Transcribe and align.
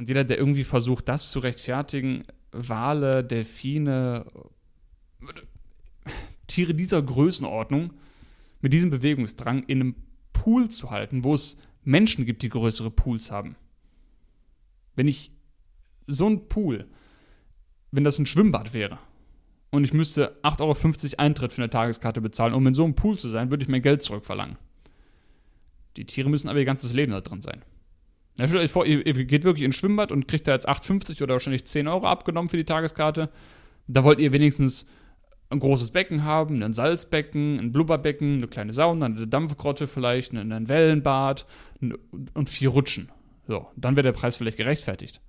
Und 0.00 0.08
jeder, 0.08 0.24
der 0.24 0.38
irgendwie 0.38 0.64
versucht, 0.64 1.10
das 1.10 1.30
zu 1.30 1.40
rechtfertigen, 1.40 2.24
Wale, 2.52 3.22
Delfine, 3.22 4.24
Tiere 6.46 6.72
dieser 6.72 7.02
Größenordnung 7.02 7.92
mit 8.62 8.72
diesem 8.72 8.88
Bewegungsdrang 8.88 9.64
in 9.64 9.80
einem 9.82 9.94
Pool 10.32 10.70
zu 10.70 10.90
halten, 10.90 11.22
wo 11.22 11.34
es 11.34 11.58
Menschen 11.84 12.24
gibt, 12.24 12.40
die 12.40 12.48
größere 12.48 12.90
Pools 12.90 13.30
haben. 13.30 13.56
Wenn 14.96 15.06
ich 15.06 15.32
so 16.06 16.30
ein 16.30 16.48
Pool, 16.48 16.88
wenn 17.90 18.04
das 18.04 18.18
ein 18.18 18.24
Schwimmbad 18.24 18.72
wäre 18.72 18.98
und 19.70 19.84
ich 19.84 19.92
müsste 19.92 20.40
8,50 20.42 20.62
Euro 20.62 21.16
Eintritt 21.18 21.52
für 21.52 21.60
eine 21.60 21.68
Tageskarte 21.68 22.22
bezahlen, 22.22 22.54
um 22.54 22.66
in 22.66 22.72
so 22.72 22.84
einem 22.84 22.94
Pool 22.94 23.18
zu 23.18 23.28
sein, 23.28 23.50
würde 23.50 23.64
ich 23.64 23.68
mein 23.68 23.82
Geld 23.82 24.00
zurückverlangen. 24.00 24.56
Die 25.98 26.06
Tiere 26.06 26.30
müssen 26.30 26.48
aber 26.48 26.58
ihr 26.58 26.64
ganzes 26.64 26.94
Leben 26.94 27.12
da 27.12 27.20
drin 27.20 27.42
sein. 27.42 27.62
Ja, 28.38 28.46
stellt 28.48 28.62
euch 28.62 28.70
vor, 28.70 28.86
ihr, 28.86 29.04
ihr 29.04 29.24
geht 29.24 29.44
wirklich 29.44 29.64
ins 29.64 29.76
Schwimmbad 29.76 30.12
und 30.12 30.28
kriegt 30.28 30.48
da 30.48 30.52
jetzt 30.52 30.68
8,50 30.68 31.22
oder 31.22 31.34
wahrscheinlich 31.34 31.64
10 31.64 31.88
Euro 31.88 32.06
abgenommen 32.06 32.48
für 32.48 32.56
die 32.56 32.64
Tageskarte. 32.64 33.28
Da 33.86 34.04
wollt 34.04 34.20
ihr 34.20 34.32
wenigstens 34.32 34.86
ein 35.50 35.58
großes 35.58 35.90
Becken 35.90 36.24
haben, 36.24 36.62
ein 36.62 36.72
Salzbecken, 36.72 37.58
ein 37.58 37.72
Blubberbecken, 37.72 38.36
eine 38.36 38.48
kleine 38.48 38.72
Sauna, 38.72 39.06
eine 39.06 39.26
Dampfgrotte 39.26 39.86
vielleicht, 39.88 40.32
ein 40.32 40.68
Wellenbad 40.68 41.44
und 42.34 42.48
vier 42.48 42.68
Rutschen. 42.68 43.10
So, 43.48 43.66
dann 43.76 43.96
wäre 43.96 44.04
der 44.04 44.12
Preis 44.12 44.36
vielleicht 44.36 44.58
gerechtfertigt. 44.58 45.20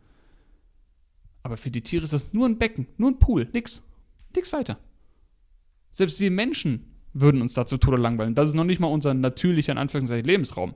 Aber 1.44 1.58
für 1.58 1.72
die 1.72 1.82
Tiere 1.82 2.04
ist 2.04 2.14
das 2.14 2.34
nur 2.34 2.48
ein 2.48 2.60
Becken, 2.60 2.88
nur 2.98 3.10
ein 3.10 3.20
Pool, 3.20 3.50
nix. 3.52 3.84
Nix 4.36 4.54
weiter. 4.54 4.78
Selbst 5.90 6.20
wir 6.20 6.30
Menschen 6.30 6.86
würden 7.14 7.42
uns 7.42 7.56
dazu 7.56 7.78
Tode 7.78 7.98
langweilen. 7.98 8.36
Das 8.36 8.50
ist 8.50 8.56
noch 8.56 8.64
nicht 8.64 8.80
mal 8.80 8.88
unser 8.88 9.14
natürlicher, 9.14 9.72
in 9.72 9.78
Anführungszeichen, 9.80 10.26
Lebensraum. 10.26 10.76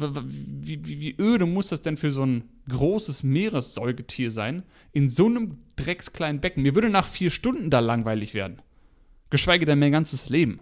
Wie, 0.00 0.86
wie, 0.86 1.00
wie 1.00 1.16
öde 1.18 1.46
muss 1.46 1.68
das 1.68 1.82
denn 1.82 1.96
für 1.96 2.10
so 2.10 2.24
ein 2.24 2.44
großes 2.68 3.22
Meeressäugetier 3.22 4.30
sein, 4.30 4.62
in 4.92 5.08
so 5.08 5.26
einem 5.26 5.58
dreckskleinen 5.76 6.40
Becken? 6.40 6.62
Mir 6.62 6.74
würde 6.74 6.90
nach 6.90 7.06
vier 7.06 7.30
Stunden 7.30 7.70
da 7.70 7.80
langweilig 7.80 8.34
werden. 8.34 8.62
Geschweige 9.30 9.66
denn 9.66 9.78
mein 9.78 9.92
ganzes 9.92 10.28
Leben. 10.28 10.60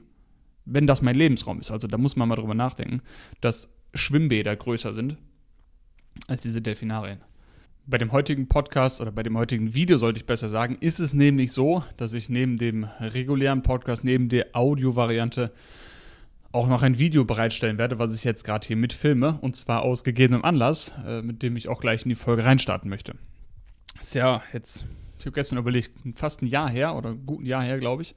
Wenn 0.65 0.87
das 0.87 1.03
mein 1.03 1.15
Lebensraum 1.15 1.61
ist. 1.61 1.71
Also 1.71 1.87
da 1.87 1.97
muss 1.97 2.17
man 2.17 2.29
mal 2.29 2.37
drüber 2.37 2.55
nachdenken, 2.55 3.03
dass 3.41 3.69
Schwimmbäder 3.95 4.57
größer 4.57 4.95
sind 4.95 5.17
als 6.27 6.43
diese 6.43 6.63
Delfinarien. 6.63 7.21
Bei 7.87 7.99
dem 7.99 8.11
heutigen 8.11 8.49
Podcast 8.49 9.01
oder 9.01 9.13
bei 9.13 9.23
dem 9.23 9.39
heutigen 9.39 9.75
Video 9.75 9.97
sollte 9.97 10.19
ich 10.19 10.27
besser 10.27 10.49
sagen, 10.49 10.77
ist 10.81 10.99
es 10.99 11.15
nämlich 11.15 11.53
so, 11.53 11.85
dass 11.97 12.15
ich 12.15 12.29
neben 12.29 12.59
dem 12.59 12.85
regulären 12.99 13.63
Podcast, 13.63 14.03
neben 14.03 14.29
der 14.29 14.49
Audio-Variante 14.55 15.53
auch 16.57 16.69
noch 16.69 16.83
ein 16.83 16.99
Video 16.99 17.25
bereitstellen 17.25 17.79
werde, 17.79 17.99
was 17.99 18.17
ich 18.17 18.25
jetzt 18.25 18.45
gerade 18.45 18.67
hier 18.67 18.77
mitfilme. 18.77 19.39
Und 19.41 19.55
zwar 19.55 19.83
aus 19.83 20.03
gegebenem 20.03 20.45
Anlass, 20.45 20.95
äh, 21.07 21.23
mit 21.23 21.43
dem 21.43 21.57
ich 21.57 21.69
auch 21.69 21.81
gleich 21.81 22.03
in 22.03 22.09
die 22.09 22.15
Folge 22.15 22.45
reinstarten 22.45 22.91
möchte. 22.91 23.15
Ist 24.01 24.15
ja 24.15 24.43
jetzt, 24.53 24.87
ich 25.19 25.27
habe 25.27 25.35
gestern 25.35 25.59
überlegt, 25.59 25.93
fast 26.15 26.43
ein 26.43 26.47
Jahr 26.47 26.69
her 26.69 26.97
oder 26.97 27.11
ein 27.11 27.27
guten 27.27 27.47
Jahr 27.47 27.63
her, 27.63 27.79
glaube 27.79 28.03
ich, 28.03 28.15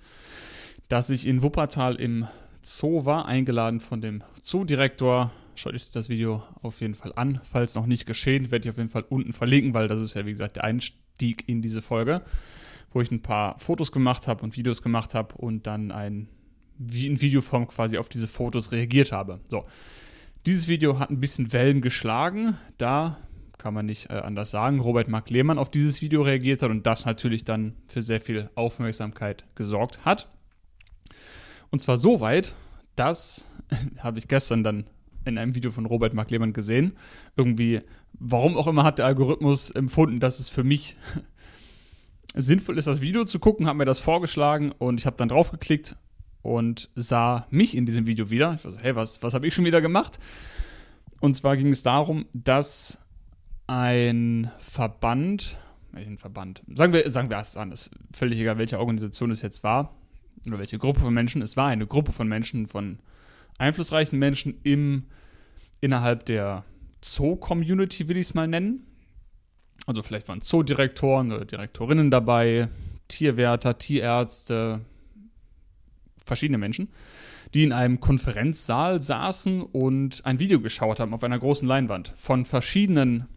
dass 0.87 1.09
ich 1.09 1.27
in 1.27 1.43
Wuppertal 1.43 1.95
im 1.95 2.27
Zoo 2.61 3.05
war, 3.05 3.25
eingeladen 3.25 3.79
von 3.79 4.01
dem 4.01 4.23
Zoodirektor 4.43 5.31
Schaut 5.59 5.73
euch 5.73 5.91
das 5.91 6.07
Video 6.07 6.41
auf 6.61 6.79
jeden 6.79 6.93
Fall 6.93 7.11
an. 7.17 7.41
Falls 7.43 7.75
noch 7.75 7.85
nicht 7.85 8.05
geschehen, 8.05 8.49
werde 8.49 8.63
ich 8.65 8.69
auf 8.69 8.77
jeden 8.77 8.87
Fall 8.87 9.03
unten 9.09 9.33
verlinken, 9.33 9.73
weil 9.73 9.89
das 9.89 9.99
ist 9.99 10.13
ja, 10.13 10.25
wie 10.25 10.31
gesagt, 10.31 10.55
der 10.55 10.63
Einstieg 10.63 11.43
in 11.49 11.61
diese 11.61 11.81
Folge, 11.81 12.21
wo 12.93 13.01
ich 13.01 13.11
ein 13.11 13.21
paar 13.21 13.59
Fotos 13.59 13.91
gemacht 13.91 14.29
habe 14.29 14.41
und 14.41 14.55
Videos 14.55 14.81
gemacht 14.81 15.13
habe 15.13 15.35
und 15.35 15.67
dann 15.67 15.91
ein, 15.91 16.29
wie 16.79 17.05
in 17.05 17.21
Videoform 17.21 17.67
quasi 17.67 17.97
auf 17.97 18.09
diese 18.09 18.27
Fotos 18.27 18.71
reagiert 18.71 19.11
habe. 19.11 19.39
So. 19.49 19.65
Dieses 20.45 20.67
Video 20.67 20.97
hat 20.97 21.11
ein 21.11 21.19
bisschen 21.19 21.51
Wellen 21.51 21.81
geschlagen. 21.81 22.57
Da 22.77 23.17
kann 23.57 23.73
man 23.73 23.85
nicht 23.85 24.09
äh, 24.09 24.13
anders 24.13 24.51
sagen, 24.51 24.79
Robert 24.79 25.09
Mark 25.09 25.29
Lehmann 25.29 25.59
auf 25.59 25.69
dieses 25.69 26.01
Video 26.01 26.21
reagiert 26.21 26.61
hat 26.61 26.71
und 26.71 26.87
das 26.87 27.05
natürlich 27.05 27.43
dann 27.43 27.75
für 27.85 28.01
sehr 28.01 28.21
viel 28.21 28.49
Aufmerksamkeit 28.55 29.43
gesorgt 29.55 30.05
hat. 30.05 30.29
Und 31.69 31.81
zwar 31.81 31.97
so 31.97 32.21
weit, 32.21 32.55
dass, 32.95 33.45
habe 33.99 34.17
ich 34.17 34.29
gestern 34.29 34.63
dann 34.63 34.85
in 35.25 35.37
einem 35.37 35.55
Video 35.55 35.71
von 35.71 35.85
Robert 35.85 36.13
Mark 36.13 36.31
Lehmann 36.31 36.53
gesehen. 36.53 36.93
Irgendwie, 37.35 37.81
warum 38.13 38.55
auch 38.55 38.67
immer 38.67 38.85
hat 38.85 38.97
der 38.97 39.05
Algorithmus 39.05 39.69
empfunden, 39.71 40.21
dass 40.21 40.39
es 40.39 40.47
für 40.47 40.63
mich 40.63 40.95
sinnvoll 42.33 42.77
ist, 42.77 42.87
das 42.87 43.01
Video 43.01 43.25
zu 43.25 43.39
gucken, 43.39 43.67
hat 43.67 43.75
mir 43.75 43.85
das 43.85 43.99
vorgeschlagen 43.99 44.71
und 44.71 45.01
ich 45.01 45.05
habe 45.05 45.17
dann 45.17 45.27
draufgeklickt 45.27 45.97
und 46.49 46.89
sah 46.95 47.45
mich 47.51 47.77
in 47.77 47.85
diesem 47.85 48.07
Video 48.07 48.31
wieder. 48.31 48.55
Ich 48.55 48.63
war 48.63 48.71
so, 48.71 48.79
hey, 48.79 48.95
was, 48.95 49.21
was 49.21 49.35
habe 49.35 49.45
ich 49.45 49.53
schon 49.53 49.65
wieder 49.65 49.81
gemacht? 49.81 50.19
Und 51.19 51.35
zwar 51.35 51.55
ging 51.55 51.67
es 51.67 51.83
darum, 51.83 52.25
dass 52.33 52.97
ein 53.67 54.49
Verband, 54.57 55.59
welchen 55.91 56.17
Verband, 56.17 56.63
sagen 56.73 56.91
wir, 56.91 57.07
sagen 57.11 57.29
wir 57.29 57.37
erst 57.37 57.55
an, 57.55 57.71
ist 57.71 57.91
völlig 58.13 58.39
egal, 58.39 58.57
welche 58.57 58.79
Organisation 58.79 59.29
es 59.29 59.43
jetzt 59.43 59.63
war 59.63 59.93
oder 60.47 60.57
welche 60.57 60.79
Gruppe 60.79 61.01
von 61.01 61.13
Menschen, 61.13 61.43
es 61.43 61.55
war 61.55 61.67
eine 61.67 61.85
Gruppe 61.85 62.13
von 62.13 62.27
Menschen, 62.27 62.65
von 62.65 62.97
einflussreichen 63.59 64.17
Menschen 64.17 64.59
im, 64.63 65.03
innerhalb 65.81 66.25
der 66.25 66.65
Zoo-Community, 67.03 68.07
will 68.07 68.17
ich 68.17 68.27
es 68.27 68.33
mal 68.33 68.47
nennen. 68.47 68.87
Also 69.85 70.01
vielleicht 70.01 70.27
waren 70.27 70.41
Zoodirektoren 70.41 71.31
oder 71.31 71.45
Direktorinnen 71.45 72.09
dabei, 72.09 72.69
Tierwärter, 73.07 73.77
Tierärzte, 73.77 74.81
verschiedene 76.29 76.57
Menschen, 76.57 76.87
die 77.53 77.63
in 77.63 77.73
einem 77.73 77.99
Konferenzsaal 77.99 79.01
saßen 79.01 79.61
und 79.61 80.25
ein 80.25 80.39
Video 80.39 80.61
geschaut 80.61 81.01
haben 81.01 81.13
auf 81.13 81.23
einer 81.25 81.39
großen 81.39 81.67
Leinwand 81.67 82.13
von 82.15 82.45
verschiedenen 82.45 83.27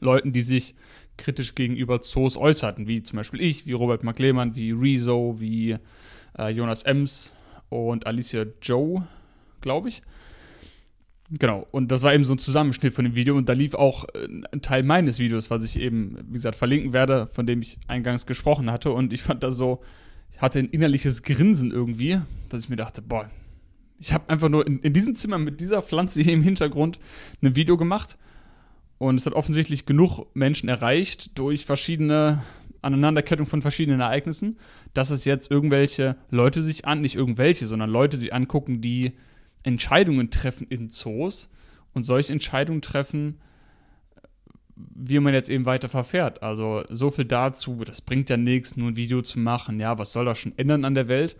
Leuten, 0.00 0.32
die 0.32 0.42
sich 0.42 0.74
kritisch 1.16 1.54
gegenüber 1.54 2.02
Zoos 2.02 2.36
äußerten, 2.36 2.86
wie 2.86 3.02
zum 3.02 3.16
Beispiel 3.16 3.40
ich, 3.40 3.66
wie 3.66 3.72
Robert 3.72 4.04
McLehmann, 4.04 4.54
wie 4.54 4.72
Rezo, 4.72 5.36
wie 5.38 5.78
äh, 6.38 6.50
Jonas 6.50 6.82
Ems, 6.82 7.34
und 7.68 8.06
Alicia 8.06 8.46
Joe, 8.62 9.06
glaube 9.60 9.88
ich. 9.88 10.02
Genau, 11.30 11.66
und 11.72 11.92
das 11.92 12.02
war 12.04 12.14
eben 12.14 12.24
so 12.24 12.32
ein 12.32 12.38
Zusammenschnitt 12.38 12.94
von 12.94 13.04
dem 13.04 13.14
Video 13.14 13.36
und 13.36 13.50
da 13.50 13.52
lief 13.52 13.74
auch 13.74 14.04
äh, 14.14 14.28
ein 14.50 14.62
Teil 14.62 14.82
meines 14.82 15.18
Videos, 15.18 15.50
was 15.50 15.62
ich 15.64 15.78
eben, 15.78 16.16
wie 16.26 16.34
gesagt, 16.34 16.56
verlinken 16.56 16.94
werde, 16.94 17.26
von 17.26 17.46
dem 17.46 17.60
ich 17.60 17.78
eingangs 17.86 18.24
gesprochen 18.24 18.70
hatte 18.70 18.92
und 18.92 19.12
ich 19.12 19.22
fand 19.22 19.42
das 19.42 19.56
so, 19.56 19.82
ich 20.30 20.40
hatte 20.40 20.58
ein 20.58 20.68
innerliches 20.68 21.22
Grinsen 21.22 21.70
irgendwie, 21.70 22.20
dass 22.48 22.64
ich 22.64 22.68
mir 22.68 22.76
dachte, 22.76 23.02
boah, 23.02 23.30
ich 23.98 24.12
habe 24.12 24.28
einfach 24.28 24.48
nur 24.48 24.66
in, 24.66 24.80
in 24.80 24.92
diesem 24.92 25.16
Zimmer 25.16 25.38
mit 25.38 25.60
dieser 25.60 25.82
Pflanze 25.82 26.22
hier 26.22 26.32
im 26.32 26.42
Hintergrund 26.42 26.98
ein 27.42 27.56
Video 27.56 27.76
gemacht 27.76 28.16
und 28.98 29.16
es 29.16 29.26
hat 29.26 29.32
offensichtlich 29.32 29.86
genug 29.86 30.26
Menschen 30.34 30.68
erreicht 30.68 31.38
durch 31.38 31.66
verschiedene 31.66 32.42
Aneinanderkettung 32.82 33.46
von 33.46 33.62
verschiedenen 33.62 34.00
Ereignissen, 34.00 34.58
dass 34.94 35.10
es 35.10 35.24
jetzt 35.24 35.50
irgendwelche 35.50 36.16
Leute 36.30 36.62
sich 36.62 36.84
an, 36.86 37.00
nicht 37.00 37.16
irgendwelche, 37.16 37.66
sondern 37.66 37.90
Leute 37.90 38.16
sich 38.16 38.32
angucken, 38.32 38.80
die 38.80 39.12
Entscheidungen 39.62 40.30
treffen 40.30 40.66
in 40.68 40.90
Zoos 40.90 41.50
und 41.92 42.04
solche 42.04 42.32
Entscheidungen 42.32 42.82
treffen, 42.82 43.40
wie 44.94 45.18
man 45.18 45.34
jetzt 45.34 45.50
eben 45.50 45.66
weiter 45.66 45.88
verfährt. 45.88 46.42
Also 46.42 46.84
so 46.88 47.10
viel 47.10 47.24
dazu, 47.24 47.82
das 47.84 48.00
bringt 48.00 48.30
ja 48.30 48.36
nichts, 48.36 48.76
nur 48.76 48.88
ein 48.88 48.96
Video 48.96 49.22
zu 49.22 49.38
machen. 49.38 49.80
Ja, 49.80 49.98
was 49.98 50.12
soll 50.12 50.24
das 50.24 50.38
schon 50.38 50.56
ändern 50.56 50.84
an 50.84 50.94
der 50.94 51.08
Welt? 51.08 51.36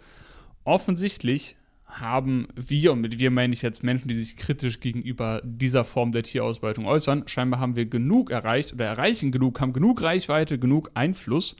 Offensichtlich 0.65 1.57
haben 1.87 2.49
wir, 2.55 2.93
und 2.93 3.01
mit 3.01 3.19
wir 3.19 3.31
meine 3.31 3.55
ich 3.55 3.63
jetzt 3.63 3.83
Menschen, 3.83 4.09
die 4.09 4.15
sich 4.15 4.37
kritisch 4.37 4.81
gegenüber 4.81 5.41
dieser 5.45 5.85
Form 5.85 6.13
der 6.13 6.23
Tierausbeutung 6.23 6.87
äußern, 6.87 7.27
scheinbar 7.27 7.61
haben 7.61 7.77
wir 7.77 7.87
genug 7.87 8.31
erreicht 8.31 8.75
oder 8.75 8.85
erreichen 8.85 9.33
genug, 9.33 9.61
haben 9.61 9.73
genug 9.73 10.03
Reichweite, 10.03 10.59
genug 10.59 10.91
Einfluss, 10.95 11.57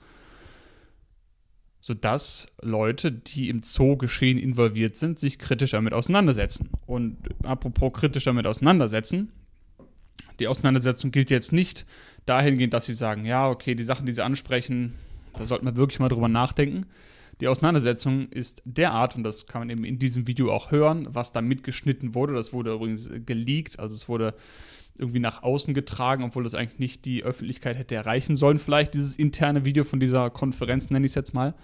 sodass 1.81 2.47
Leute, 2.61 3.11
die 3.11 3.49
im 3.49 3.63
Zoo-Geschehen 3.63 4.37
involviert 4.37 4.97
sind, 4.97 5.17
sich 5.17 5.39
kritisch 5.39 5.71
damit 5.71 5.93
auseinandersetzen. 5.93 6.69
Und 6.85 7.17
apropos 7.43 7.93
kritisch 7.93 8.25
damit 8.25 8.45
auseinandersetzen, 8.45 9.31
die 10.39 10.47
Auseinandersetzung 10.47 11.11
gilt 11.11 11.29
jetzt 11.29 11.51
nicht 11.51 11.85
dahingehend, 12.25 12.73
dass 12.73 12.85
sie 12.85 12.93
sagen, 12.93 13.25
ja, 13.25 13.49
okay, 13.49 13.75
die 13.75 13.83
Sachen, 13.83 14.05
die 14.05 14.11
sie 14.11 14.23
ansprechen, 14.23 14.95
da 15.37 15.45
sollte 15.45 15.65
man 15.65 15.77
wirklich 15.77 15.99
mal 15.99 16.09
drüber 16.09 16.27
nachdenken. 16.27 16.85
Die 17.41 17.47
Auseinandersetzung 17.47 18.27
ist 18.29 18.61
derart, 18.65 19.15
und 19.15 19.23
das 19.23 19.47
kann 19.47 19.61
man 19.61 19.69
eben 19.69 19.85
in 19.85 19.97
diesem 19.97 20.27
Video 20.27 20.51
auch 20.51 20.71
hören, 20.71 21.07
was 21.11 21.31
da 21.31 21.41
mitgeschnitten 21.41 22.13
wurde. 22.13 22.33
Das 22.33 22.51
wurde 22.51 22.73
übrigens 22.73 23.09
geleakt, 23.25 23.79
also 23.79 23.95
es 23.95 24.09
wurde 24.09 24.33
irgendwie 24.97 25.19
nach 25.19 25.43
außen 25.43 25.73
getragen, 25.73 26.23
obwohl 26.25 26.43
das 26.43 26.55
eigentlich 26.55 26.79
nicht 26.79 27.05
die 27.05 27.23
Öffentlichkeit 27.23 27.77
hätte 27.77 27.95
erreichen 27.95 28.35
sollen. 28.35 28.59
Vielleicht 28.59 28.93
dieses 28.93 29.15
interne 29.15 29.63
Video 29.63 29.85
von 29.85 30.01
dieser 30.01 30.29
Konferenz, 30.29 30.89
nenne 30.89 31.05
ich 31.05 31.11
es 31.11 31.15
jetzt 31.15 31.33
mal. 31.33 31.55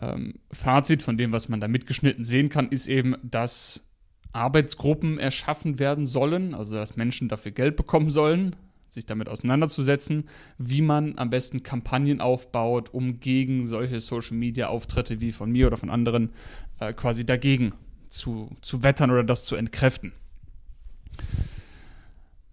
Ähm, 0.00 0.34
Fazit 0.50 1.02
von 1.02 1.16
dem, 1.16 1.30
was 1.30 1.48
man 1.48 1.60
da 1.60 1.68
mitgeschnitten 1.68 2.24
sehen 2.24 2.48
kann, 2.48 2.68
ist 2.70 2.88
eben, 2.88 3.14
dass 3.22 3.84
Arbeitsgruppen 4.32 5.18
erschaffen 5.18 5.78
werden 5.78 6.06
sollen, 6.06 6.54
also 6.54 6.76
dass 6.76 6.96
Menschen 6.96 7.28
dafür 7.28 7.52
Geld 7.52 7.76
bekommen 7.76 8.10
sollen, 8.10 8.56
sich 8.88 9.06
damit 9.06 9.28
auseinanderzusetzen, 9.28 10.28
wie 10.58 10.82
man 10.82 11.18
am 11.18 11.30
besten 11.30 11.62
Kampagnen 11.62 12.20
aufbaut, 12.20 12.92
um 12.92 13.20
gegen 13.20 13.64
solche 13.64 14.00
Social-Media-Auftritte 14.00 15.20
wie 15.20 15.32
von 15.32 15.50
mir 15.50 15.66
oder 15.66 15.76
von 15.76 15.90
anderen 15.90 16.30
äh, 16.78 16.92
quasi 16.92 17.24
dagegen 17.24 17.72
zu, 18.08 18.50
zu 18.60 18.82
wettern 18.82 19.10
oder 19.10 19.24
das 19.24 19.46
zu 19.46 19.56
entkräften. 19.56 20.12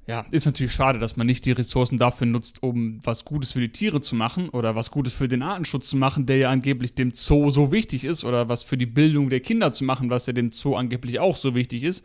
Ja, 0.10 0.26
ist 0.32 0.48
natürlich 0.48 0.74
schade, 0.74 0.98
dass 0.98 1.18
man 1.18 1.28
nicht 1.28 1.46
die 1.46 1.52
Ressourcen 1.52 2.00
dafür 2.00 2.26
nutzt, 2.26 2.64
um 2.64 3.00
was 3.04 3.26
Gutes 3.26 3.52
für 3.52 3.60
die 3.60 3.72
Tiere 3.72 4.02
zu 4.02 4.16
machen 4.16 4.50
oder 4.50 4.74
was 4.74 4.90
Gutes 4.90 5.14
für 5.14 5.28
den 5.28 5.44
Artenschutz 5.44 5.92
zu 5.92 5.98
machen, 5.98 6.26
der 6.26 6.38
ja 6.38 6.50
angeblich 6.50 6.96
dem 6.96 7.12
Zoo 7.14 7.52
so 7.52 7.72
wichtig 7.72 8.06
ist, 8.06 8.24
oder 8.24 8.50
was 8.50 8.64
für 8.64 8.76
die 8.76 8.88
Bildung 8.88 9.30
der 9.30 9.40
Kinder 9.40 9.72
zu 9.72 9.84
machen, 9.84 10.10
was 10.10 10.26
ja 10.26 10.34
dem 10.34 10.50
Zoo 10.50 10.74
angeblich 10.74 11.20
auch 11.20 11.36
so 11.36 11.54
wichtig 11.54 11.84
ist. 11.84 12.04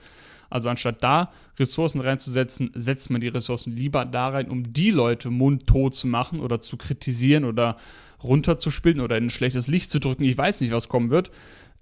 Also 0.51 0.69
anstatt 0.69 1.03
da 1.03 1.33
Ressourcen 1.59 2.03
reinzusetzen, 2.03 2.73
setzt 2.75 3.09
man 3.09 3.23
die 3.23 3.29
Ressourcen 3.29 3.75
lieber 3.75 4.05
da 4.05 4.29
rein, 4.29 4.51
um 4.51 4.71
die 4.71 4.91
Leute 4.91 5.31
mundtot 5.31 5.95
zu 5.95 6.07
machen 6.07 6.41
oder 6.41 6.61
zu 6.61 6.77
kritisieren 6.77 7.47
oder 7.47 7.79
runterzuspielen 8.23 9.01
oder 9.01 9.17
in 9.17 9.25
ein 9.25 9.31
schlechtes 9.31 9.67
Licht 9.67 9.91
zu 9.91 9.99
drücken. 9.99 10.25
Ich 10.25 10.37
weiß 10.37 10.61
nicht, 10.61 10.75
was 10.75 10.91
kommen 10.91 11.09
wird 11.09 11.31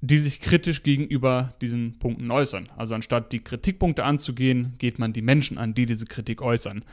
die 0.04 0.18
sich 0.18 0.40
kritisch 0.40 0.82
gegenüber 0.82 1.54
diesen 1.62 1.98
Punkten 2.00 2.30
äußern. 2.30 2.68
Also 2.76 2.94
anstatt 2.96 3.32
die 3.32 3.38
Kritikpunkte 3.38 4.02
anzugehen, 4.02 4.74
geht 4.78 4.98
man 4.98 5.12
die 5.12 5.22
Menschen 5.22 5.58
an, 5.58 5.74
die 5.74 5.86
diese 5.86 6.06
Kritik 6.06 6.42
äußern. 6.42 6.84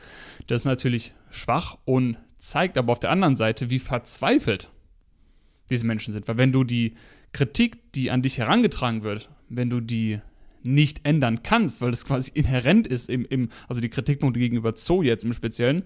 Das 0.46 0.62
ist 0.62 0.66
natürlich 0.66 1.12
schwach 1.28 1.76
und 1.84 2.16
zeigt 2.38 2.78
aber 2.78 2.92
auf 2.92 3.00
der 3.00 3.10
anderen 3.10 3.34
Seite, 3.36 3.68
wie 3.68 3.80
verzweifelt 3.80 4.70
diese 5.70 5.84
Menschen 5.84 6.12
sind. 6.12 6.28
Weil 6.28 6.36
wenn 6.36 6.52
du 6.52 6.62
die 6.62 6.94
Kritik, 7.32 7.92
die 7.94 8.12
an 8.12 8.22
dich 8.22 8.38
herangetragen 8.38 9.02
wird, 9.02 9.28
wenn 9.48 9.70
du 9.70 9.80
die 9.80 10.20
nicht 10.62 11.00
ändern 11.04 11.42
kannst, 11.42 11.80
weil 11.80 11.90
das 11.90 12.04
quasi 12.04 12.30
inhärent 12.34 12.86
ist, 12.86 13.10
im, 13.10 13.24
im, 13.24 13.48
also 13.68 13.80
die 13.80 13.90
Kritikpunkte 13.90 14.38
gegenüber 14.38 14.74
Zoo 14.76 15.02
jetzt 15.02 15.24
im 15.24 15.32
Speziellen, 15.32 15.82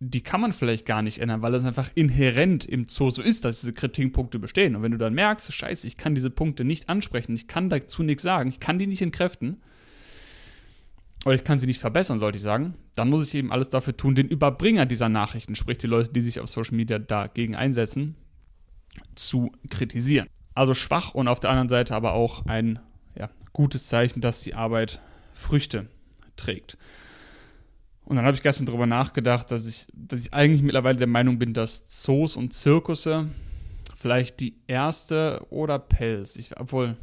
die 0.00 0.22
kann 0.22 0.40
man 0.40 0.52
vielleicht 0.52 0.86
gar 0.86 1.02
nicht 1.02 1.18
ändern, 1.18 1.42
weil 1.42 1.54
es 1.54 1.64
einfach 1.64 1.90
inhärent 1.94 2.64
im 2.64 2.86
Zoo 2.86 3.10
so 3.10 3.20
ist, 3.20 3.44
dass 3.44 3.60
diese 3.60 3.72
Kritikpunkte 3.72 4.38
bestehen. 4.38 4.76
Und 4.76 4.82
wenn 4.82 4.92
du 4.92 4.98
dann 4.98 5.14
merkst, 5.14 5.52
scheiße, 5.52 5.86
ich 5.86 5.96
kann 5.96 6.14
diese 6.14 6.30
Punkte 6.30 6.64
nicht 6.64 6.88
ansprechen, 6.88 7.34
ich 7.34 7.48
kann 7.48 7.68
dazu 7.68 8.02
nichts 8.04 8.22
sagen, 8.22 8.48
ich 8.48 8.60
kann 8.60 8.78
die 8.78 8.86
nicht 8.86 9.02
entkräften, 9.02 9.60
oder 11.24 11.34
ich 11.34 11.42
kann 11.42 11.58
sie 11.58 11.66
nicht 11.66 11.80
verbessern, 11.80 12.20
sollte 12.20 12.36
ich 12.36 12.42
sagen, 12.42 12.74
dann 12.94 13.10
muss 13.10 13.26
ich 13.26 13.34
eben 13.34 13.50
alles 13.52 13.68
dafür 13.68 13.96
tun, 13.96 14.14
den 14.14 14.28
Überbringer 14.28 14.86
dieser 14.86 15.08
Nachrichten, 15.08 15.56
sprich 15.56 15.78
die 15.78 15.88
Leute, 15.88 16.12
die 16.12 16.20
sich 16.20 16.38
auf 16.38 16.48
Social 16.48 16.76
Media 16.76 16.98
dagegen 16.98 17.56
einsetzen, 17.56 18.14
zu 19.16 19.50
kritisieren. 19.68 20.28
Also 20.54 20.74
schwach 20.74 21.14
und 21.14 21.26
auf 21.26 21.40
der 21.40 21.50
anderen 21.50 21.68
Seite 21.68 21.94
aber 21.94 22.12
auch 22.12 22.46
ein 22.46 22.78
ja, 23.16 23.30
gutes 23.52 23.88
Zeichen, 23.88 24.20
dass 24.20 24.42
die 24.42 24.54
Arbeit 24.54 25.00
Früchte 25.32 25.88
trägt. 26.36 26.78
Und 28.08 28.16
dann 28.16 28.24
habe 28.24 28.34
ich 28.34 28.42
gestern 28.42 28.64
darüber 28.64 28.86
nachgedacht, 28.86 29.50
dass 29.50 29.66
ich, 29.66 29.86
dass 29.92 30.20
ich 30.20 30.32
eigentlich 30.32 30.62
mittlerweile 30.62 30.96
der 30.96 31.06
Meinung 31.06 31.38
bin, 31.38 31.52
dass 31.52 31.86
Zoos 31.88 32.38
und 32.38 32.54
Zirkusse 32.54 33.28
vielleicht 33.94 34.40
die 34.40 34.54
erste 34.66 35.44
oder 35.50 35.78
Pelz, 35.78 36.34
ich, 36.36 36.58
obwohl, 36.58 36.96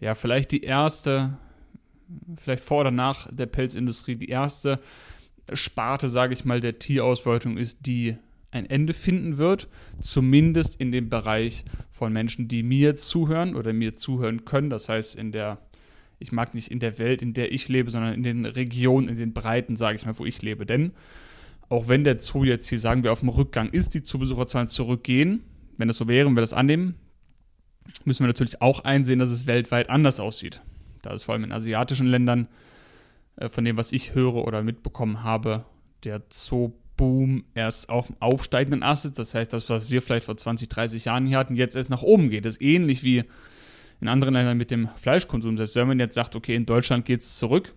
ja, 0.00 0.14
vielleicht 0.14 0.52
die 0.52 0.62
erste, 0.62 1.36
vielleicht 2.38 2.64
vor 2.64 2.80
oder 2.80 2.90
nach 2.90 3.28
der 3.30 3.44
Pelzindustrie, 3.44 4.16
die 4.16 4.30
erste 4.30 4.80
Sparte, 5.52 6.08
sage 6.08 6.32
ich 6.32 6.46
mal, 6.46 6.60
der 6.60 6.78
Tierausbeutung 6.78 7.58
ist, 7.58 7.84
die 7.84 8.16
ein 8.50 8.64
Ende 8.64 8.94
finden 8.94 9.36
wird, 9.36 9.68
zumindest 10.00 10.80
in 10.80 10.90
dem 10.90 11.10
Bereich 11.10 11.66
von 11.90 12.14
Menschen, 12.14 12.48
die 12.48 12.62
mir 12.62 12.96
zuhören 12.96 13.54
oder 13.54 13.74
mir 13.74 13.92
zuhören 13.92 14.46
können, 14.46 14.70
das 14.70 14.88
heißt 14.88 15.16
in 15.16 15.32
der 15.32 15.58
ich 16.18 16.32
mag 16.32 16.54
nicht 16.54 16.70
in 16.70 16.78
der 16.78 16.98
Welt, 16.98 17.22
in 17.22 17.34
der 17.34 17.52
ich 17.52 17.68
lebe, 17.68 17.90
sondern 17.90 18.14
in 18.14 18.22
den 18.22 18.44
Regionen, 18.44 19.08
in 19.08 19.16
den 19.16 19.32
Breiten, 19.32 19.76
sage 19.76 19.96
ich 19.96 20.06
mal, 20.06 20.18
wo 20.18 20.24
ich 20.24 20.42
lebe. 20.42 20.66
Denn 20.66 20.92
auch 21.68 21.88
wenn 21.88 22.04
der 22.04 22.20
Zoo 22.20 22.44
jetzt 22.44 22.68
hier, 22.68 22.78
sagen 22.78 23.02
wir, 23.02 23.12
auf 23.12 23.20
dem 23.20 23.28
Rückgang 23.28 23.70
ist, 23.70 23.94
die 23.94 24.02
Zubesucherzahlen 24.02 24.68
zurückgehen, 24.68 25.44
wenn 25.76 25.88
das 25.88 25.98
so 25.98 26.08
wäre 26.08 26.28
und 26.28 26.36
wir 26.36 26.40
das 26.40 26.52
annehmen, 26.52 26.94
müssen 28.04 28.20
wir 28.20 28.28
natürlich 28.28 28.60
auch 28.62 28.84
einsehen, 28.84 29.18
dass 29.18 29.28
es 29.28 29.46
weltweit 29.46 29.90
anders 29.90 30.20
aussieht. 30.20 30.62
Da 31.02 31.12
ist 31.12 31.24
vor 31.24 31.34
allem 31.34 31.44
in 31.44 31.52
asiatischen 31.52 32.06
Ländern, 32.06 32.48
äh, 33.36 33.48
von 33.48 33.64
dem, 33.64 33.76
was 33.76 33.92
ich 33.92 34.14
höre 34.14 34.46
oder 34.46 34.62
mitbekommen 34.62 35.22
habe, 35.22 35.64
der 36.04 36.22
Zoo-Boom 36.30 37.44
erst 37.54 37.88
auf 37.88 38.06
dem 38.06 38.16
aufsteigenden 38.20 38.82
Ast 38.82 39.04
ist. 39.04 39.18
Das 39.18 39.34
heißt, 39.34 39.52
das, 39.52 39.68
was 39.70 39.90
wir 39.90 40.02
vielleicht 40.02 40.26
vor 40.26 40.36
20, 40.36 40.68
30 40.68 41.06
Jahren 41.06 41.26
hier 41.26 41.38
hatten, 41.38 41.56
jetzt 41.56 41.76
erst 41.76 41.90
nach 41.90 42.02
oben 42.02 42.30
geht. 42.30 42.44
Das 42.44 42.54
ist 42.54 42.62
ähnlich 42.62 43.02
wie 43.04 43.24
in 44.00 44.08
anderen 44.08 44.34
Ländern 44.34 44.56
mit 44.56 44.70
dem 44.70 44.88
Fleischkonsum. 44.96 45.56
Selbst 45.56 45.76
wenn 45.76 45.88
man 45.88 45.98
jetzt 45.98 46.14
sagt, 46.14 46.36
okay, 46.36 46.54
in 46.54 46.66
Deutschland 46.66 47.04
geht 47.04 47.20
es 47.20 47.36
zurück 47.36 47.74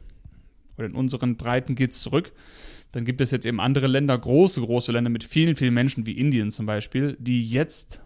oder 0.77 0.87
in 0.87 0.95
unseren 0.95 1.37
Breiten 1.37 1.75
geht 1.75 1.91
es 1.91 2.01
zurück, 2.01 2.31
dann 2.91 3.05
gibt 3.05 3.21
es 3.21 3.31
jetzt 3.31 3.45
eben 3.45 3.59
andere 3.59 3.87
Länder, 3.87 4.17
große, 4.17 4.61
große 4.61 4.91
Länder 4.91 5.09
mit 5.09 5.23
vielen, 5.23 5.55
vielen 5.55 5.73
Menschen, 5.73 6.05
wie 6.05 6.13
Indien 6.13 6.51
zum 6.51 6.65
Beispiel, 6.65 7.17
die 7.19 7.47
jetzt 7.47 8.01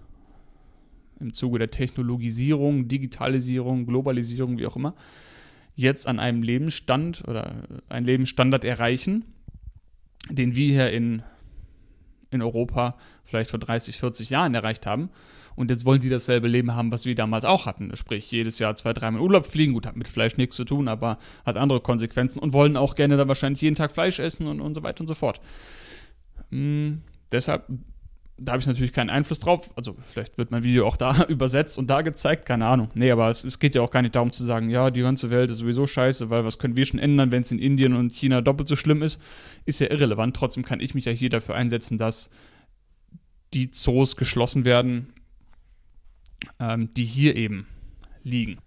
im 1.19 1.33
Zuge 1.33 1.59
der 1.59 1.69
Technologisierung, 1.69 2.87
Digitalisierung, 2.87 3.85
Globalisierung, 3.85 4.57
wie 4.57 4.65
auch 4.65 4.75
immer, 4.75 4.95
jetzt 5.75 6.07
an 6.07 6.19
einem 6.19 6.43
Lebensstand 6.43 7.23
oder 7.27 7.63
einen 7.89 8.05
Lebensstandard 8.05 8.63
erreichen, 8.63 9.25
den 10.29 10.55
wir 10.55 10.67
hier 10.67 10.91
in, 10.91 11.23
in 12.31 12.41
Europa 12.41 12.97
vielleicht 13.23 13.51
vor 13.51 13.59
30, 13.59 13.97
40 13.97 14.29
Jahren 14.29 14.55
erreicht 14.55 14.85
haben. 14.85 15.09
Und 15.55 15.69
jetzt 15.69 15.85
wollen 15.85 15.99
die 15.99 16.09
dasselbe 16.09 16.47
Leben 16.47 16.75
haben, 16.75 16.91
was 16.91 17.05
wir 17.05 17.15
damals 17.15 17.45
auch 17.45 17.65
hatten. 17.65 17.95
Sprich, 17.95 18.31
jedes 18.31 18.59
Jahr 18.59 18.75
zwei, 18.75 18.93
dreimal 18.93 19.21
Urlaub 19.21 19.45
fliegen. 19.45 19.73
Gut, 19.73 19.85
hat 19.85 19.95
mit 19.95 20.07
Fleisch 20.07 20.37
nichts 20.37 20.55
zu 20.55 20.65
tun, 20.65 20.87
aber 20.87 21.17
hat 21.45 21.57
andere 21.57 21.81
Konsequenzen 21.81 22.39
und 22.39 22.53
wollen 22.53 22.77
auch 22.77 22.95
gerne 22.95 23.17
dann 23.17 23.27
wahrscheinlich 23.27 23.61
jeden 23.61 23.75
Tag 23.75 23.91
Fleisch 23.91 24.19
essen 24.19 24.47
und, 24.47 24.61
und 24.61 24.75
so 24.75 24.83
weiter 24.83 25.01
und 25.01 25.07
so 25.07 25.13
fort. 25.13 25.41
Hm, 26.49 27.01
deshalb, 27.31 27.65
da 28.37 28.53
habe 28.53 28.61
ich 28.61 28.67
natürlich 28.67 28.93
keinen 28.93 29.09
Einfluss 29.09 29.39
drauf. 29.39 29.71
Also, 29.75 29.95
vielleicht 30.01 30.37
wird 30.37 30.51
mein 30.51 30.63
Video 30.63 30.87
auch 30.87 30.97
da 30.97 31.23
übersetzt 31.29 31.77
und 31.77 31.89
da 31.89 32.01
gezeigt, 32.01 32.45
keine 32.45 32.65
Ahnung. 32.65 32.89
Nee, 32.93 33.11
aber 33.11 33.29
es, 33.29 33.43
es 33.43 33.59
geht 33.59 33.75
ja 33.75 33.81
auch 33.81 33.91
gar 33.91 34.01
nicht 34.01 34.15
darum 34.15 34.31
zu 34.31 34.43
sagen, 34.43 34.69
ja, 34.69 34.89
die 34.89 35.01
ganze 35.01 35.29
Welt 35.29 35.51
ist 35.51 35.59
sowieso 35.59 35.85
scheiße, 35.85 36.29
weil 36.29 36.45
was 36.45 36.59
können 36.59 36.77
wir 36.77 36.85
schon 36.85 36.99
ändern, 36.99 37.31
wenn 37.31 37.43
es 37.43 37.51
in 37.51 37.59
Indien 37.59 37.93
und 37.93 38.11
China 38.13 38.41
doppelt 38.41 38.67
so 38.67 38.75
schlimm 38.75 39.03
ist? 39.03 39.21
Ist 39.65 39.79
ja 39.79 39.91
irrelevant. 39.91 40.35
Trotzdem 40.35 40.63
kann 40.63 40.79
ich 40.79 40.95
mich 40.95 41.05
ja 41.05 41.11
hier 41.11 41.29
dafür 41.29 41.55
einsetzen, 41.55 41.97
dass 41.97 42.29
die 43.53 43.69
Zoos 43.69 44.15
geschlossen 44.15 44.65
werden 44.65 45.13
ähm, 46.59 46.93
die 46.93 47.05
hier 47.05 47.35
eben 47.35 47.67
liegen. 48.23 48.59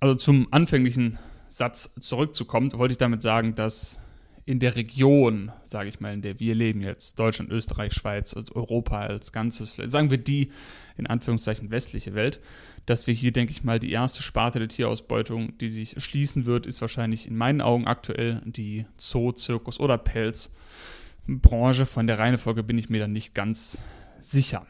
Also 0.00 0.14
zum 0.16 0.48
anfänglichen 0.50 1.18
Satz 1.48 1.90
zurückzukommen, 2.00 2.72
wollte 2.72 2.92
ich 2.92 2.98
damit 2.98 3.22
sagen, 3.22 3.54
dass 3.54 4.00
in 4.44 4.58
der 4.58 4.74
Region, 4.74 5.52
sage 5.62 5.88
ich 5.88 6.00
mal, 6.00 6.12
in 6.12 6.22
der 6.22 6.40
wir 6.40 6.54
leben 6.54 6.80
jetzt, 6.80 7.18
Deutschland, 7.18 7.50
Österreich, 7.50 7.92
Schweiz, 7.92 8.34
also 8.34 8.54
Europa 8.54 9.00
als 9.00 9.32
Ganzes, 9.32 9.76
sagen 9.86 10.10
wir 10.10 10.18
die 10.18 10.50
in 10.96 11.06
Anführungszeichen 11.06 11.70
westliche 11.70 12.14
Welt, 12.14 12.40
dass 12.86 13.06
wir 13.06 13.14
hier, 13.14 13.32
denke 13.32 13.52
ich 13.52 13.62
mal, 13.62 13.78
die 13.78 13.92
erste 13.92 14.22
Sparte 14.22 14.58
der 14.58 14.68
Tierausbeutung, 14.68 15.56
die 15.58 15.68
sich 15.68 15.94
schließen 16.02 16.46
wird, 16.46 16.66
ist 16.66 16.80
wahrscheinlich 16.80 17.28
in 17.28 17.36
meinen 17.36 17.60
Augen 17.60 17.86
aktuell 17.86 18.42
die 18.44 18.86
Zoo, 18.96 19.30
Zirkus 19.30 19.78
oder 19.78 19.96
Pelzbranche. 19.98 21.86
Von 21.86 22.08
der 22.08 22.18
Reihenfolge 22.18 22.64
bin 22.64 22.78
ich 22.78 22.90
mir 22.90 23.00
dann 23.00 23.12
nicht 23.12 23.34
ganz 23.34 23.82
sicher. 24.20 24.66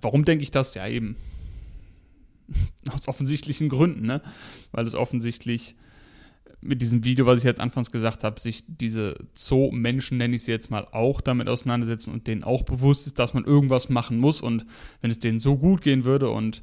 Warum 0.00 0.24
denke 0.24 0.42
ich 0.42 0.50
das? 0.50 0.74
Ja, 0.74 0.86
eben 0.86 1.16
aus 2.90 3.08
offensichtlichen 3.08 3.68
Gründen, 3.68 4.06
ne? 4.06 4.22
Weil 4.72 4.86
es 4.86 4.94
offensichtlich 4.94 5.74
mit 6.64 6.80
diesem 6.80 7.04
Video, 7.04 7.26
was 7.26 7.38
ich 7.38 7.44
jetzt 7.44 7.60
anfangs 7.60 7.90
gesagt 7.90 8.24
habe, 8.24 8.40
sich 8.40 8.64
diese 8.66 9.16
Zoo-Menschen, 9.34 10.16
nenne 10.16 10.34
ich 10.34 10.44
sie 10.44 10.52
jetzt 10.52 10.70
mal, 10.70 10.86
auch 10.92 11.20
damit 11.20 11.46
auseinandersetzen 11.46 12.12
und 12.12 12.26
denen 12.26 12.42
auch 12.42 12.62
bewusst 12.62 13.06
ist, 13.06 13.18
dass 13.18 13.34
man 13.34 13.44
irgendwas 13.44 13.90
machen 13.90 14.18
muss. 14.18 14.40
Und 14.40 14.64
wenn 15.02 15.10
es 15.10 15.18
denen 15.18 15.38
so 15.38 15.58
gut 15.58 15.82
gehen 15.82 16.04
würde 16.04 16.30
und 16.30 16.62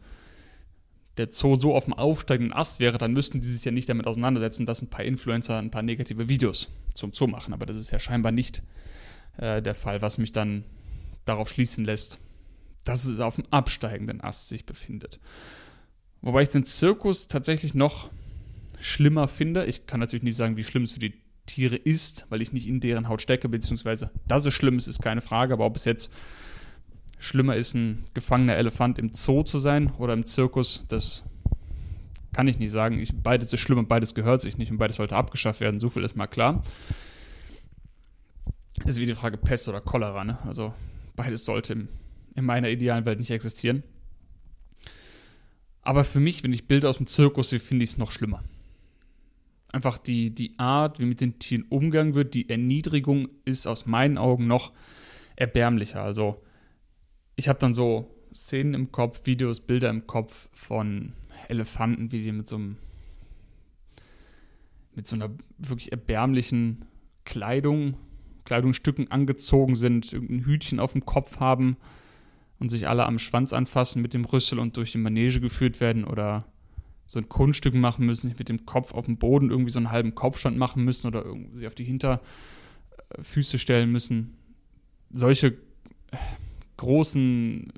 der 1.17 1.27
Zoo 1.31 1.55
so 1.55 1.75
auf 1.75 1.85
dem 1.85 1.93
aufsteigenden 1.93 2.53
Ast 2.53 2.79
wäre, 2.79 2.97
dann 2.97 3.13
müssten 3.13 3.41
die 3.41 3.47
sich 3.47 3.63
ja 3.63 3.71
nicht 3.71 3.89
damit 3.89 4.07
auseinandersetzen, 4.07 4.65
dass 4.65 4.81
ein 4.81 4.89
paar 4.89 5.05
Influencer 5.05 5.59
ein 5.59 5.71
paar 5.71 5.83
negative 5.83 6.29
Videos 6.29 6.71
zum 6.95 7.13
Zoo 7.13 7.27
machen. 7.27 7.53
Aber 7.53 7.67
das 7.67 7.77
ist 7.77 7.91
ja 7.91 7.99
scheinbar 7.99 8.31
nicht 8.31 8.63
äh, 9.37 9.61
der 9.61 9.75
Fall, 9.75 10.01
was 10.01 10.17
mich 10.17 10.31
dann 10.31 10.63
darauf 11.25 11.47
schließen 11.49 11.85
lässt, 11.85 12.19
dass 12.83 13.05
es 13.05 13.19
auf 13.19 13.35
dem 13.35 13.45
absteigenden 13.51 14.21
Ast 14.21 14.49
sich 14.49 14.65
befindet. 14.65 15.19
Wobei 16.21 16.43
ich 16.43 16.49
den 16.49 16.65
Zirkus 16.65 17.27
tatsächlich 17.27 17.73
noch 17.73 18.09
schlimmer 18.79 19.27
finde. 19.27 19.65
Ich 19.65 19.85
kann 19.85 19.99
natürlich 19.99 20.23
nicht 20.23 20.35
sagen, 20.35 20.57
wie 20.57 20.63
schlimm 20.63 20.83
es 20.83 20.93
für 20.93 20.99
die 20.99 21.13
Tiere 21.45 21.75
ist, 21.75 22.25
weil 22.29 22.41
ich 22.41 22.53
nicht 22.53 22.67
in 22.67 22.79
deren 22.79 23.09
Haut 23.09 23.21
stecke, 23.21 23.49
beziehungsweise 23.49 24.11
dass 24.27 24.45
es 24.45 24.53
schlimm 24.53 24.77
ist, 24.77 24.87
ist 24.87 25.01
keine 25.01 25.21
Frage. 25.21 25.53
Aber 25.53 25.65
ob 25.65 25.75
es 25.75 25.85
jetzt 25.85 26.11
schlimmer 27.19 27.55
ist, 27.55 27.75
ein 27.75 28.05
gefangener 28.13 28.55
Elefant 28.55 28.97
im 28.99 29.13
Zoo 29.13 29.43
zu 29.43 29.59
sein 29.59 29.91
oder 29.97 30.13
im 30.13 30.25
Zirkus, 30.25 30.85
das 30.89 31.23
kann 32.33 32.47
ich 32.47 32.59
nicht 32.59 32.71
sagen. 32.71 32.99
Ich, 32.99 33.13
beides 33.13 33.51
ist 33.51 33.59
schlimm 33.59 33.79
und 33.79 33.89
beides 33.89 34.15
gehört 34.15 34.41
sich 34.41 34.57
nicht 34.57 34.71
und 34.71 34.77
beides 34.77 34.97
sollte 34.97 35.15
abgeschafft 35.15 35.59
werden. 35.59 35.79
So 35.79 35.89
viel 35.89 36.03
ist 36.03 36.15
mal 36.15 36.27
klar. 36.27 36.63
Das 38.75 38.91
ist 38.91 38.99
wie 38.99 39.05
die 39.05 39.13
Frage 39.13 39.37
Pest 39.37 39.67
oder 39.67 39.81
Cholera. 39.81 40.23
Ne? 40.23 40.39
Also 40.45 40.73
beides 41.15 41.45
sollte 41.45 41.73
im 41.73 41.89
in 42.35 42.45
meiner 42.45 42.69
idealen 42.69 43.05
Welt 43.05 43.19
nicht 43.19 43.31
existieren. 43.31 43.83
Aber 45.81 46.03
für 46.03 46.19
mich, 46.19 46.43
wenn 46.43 46.53
ich 46.53 46.67
Bilder 46.67 46.89
aus 46.89 46.97
dem 46.97 47.07
Zirkus 47.07 47.49
sehe, 47.49 47.59
finde 47.59 47.83
ich 47.83 47.91
es 47.91 47.97
noch 47.97 48.11
schlimmer. 48.11 48.43
Einfach 49.71 49.97
die, 49.97 50.29
die 50.31 50.57
Art, 50.59 50.99
wie 50.99 51.05
mit 51.05 51.21
den 51.21 51.39
Tieren 51.39 51.65
umgegangen 51.69 52.13
wird, 52.13 52.33
die 52.33 52.49
Erniedrigung 52.49 53.29
ist 53.45 53.67
aus 53.67 53.85
meinen 53.85 54.17
Augen 54.17 54.47
noch 54.47 54.73
erbärmlicher. 55.35 56.03
Also 56.03 56.41
ich 57.35 57.47
habe 57.47 57.59
dann 57.59 57.73
so 57.73 58.13
Szenen 58.33 58.73
im 58.73 58.91
Kopf, 58.91 59.25
Videos, 59.25 59.61
Bilder 59.61 59.89
im 59.89 60.07
Kopf 60.07 60.49
von 60.53 61.13
Elefanten, 61.47 62.11
wie 62.11 62.23
die 62.23 62.31
mit 62.31 62.47
so 62.47 62.57
einem 62.57 62.77
mit 64.93 65.07
so 65.07 65.15
einer 65.15 65.29
wirklich 65.57 65.93
erbärmlichen 65.93 66.83
Kleidung, 67.23 67.95
Kleidungsstücken 68.43 69.09
angezogen 69.09 69.75
sind, 69.75 70.11
irgendein 70.11 70.45
Hütchen 70.45 70.81
auf 70.81 70.91
dem 70.91 71.05
Kopf 71.05 71.39
haben 71.39 71.77
und 72.61 72.69
sich 72.69 72.87
alle 72.87 73.07
am 73.07 73.17
Schwanz 73.17 73.53
anfassen 73.53 74.03
mit 74.03 74.13
dem 74.13 74.23
Rüssel 74.23 74.59
und 74.59 74.77
durch 74.77 74.91
die 74.91 74.99
Manege 74.99 75.41
geführt 75.41 75.79
werden 75.81 76.05
oder 76.05 76.45
so 77.07 77.19
ein 77.19 77.27
Kunststück 77.27 77.73
machen 77.73 78.05
müssen, 78.05 78.35
mit 78.37 78.49
dem 78.49 78.67
Kopf 78.67 78.93
auf 78.93 79.05
dem 79.05 79.17
Boden 79.17 79.49
irgendwie 79.49 79.71
so 79.71 79.79
einen 79.79 79.91
halben 79.91 80.13
Kopfstand 80.13 80.57
machen 80.57 80.85
müssen 80.85 81.07
oder 81.07 81.25
irgendwie 81.25 81.65
auf 81.65 81.73
die 81.73 81.83
Hinterfüße 81.83 83.57
stellen 83.57 83.91
müssen. 83.91 84.37
Solche 85.09 85.47
äh, 85.47 86.17
großen, 86.77 87.73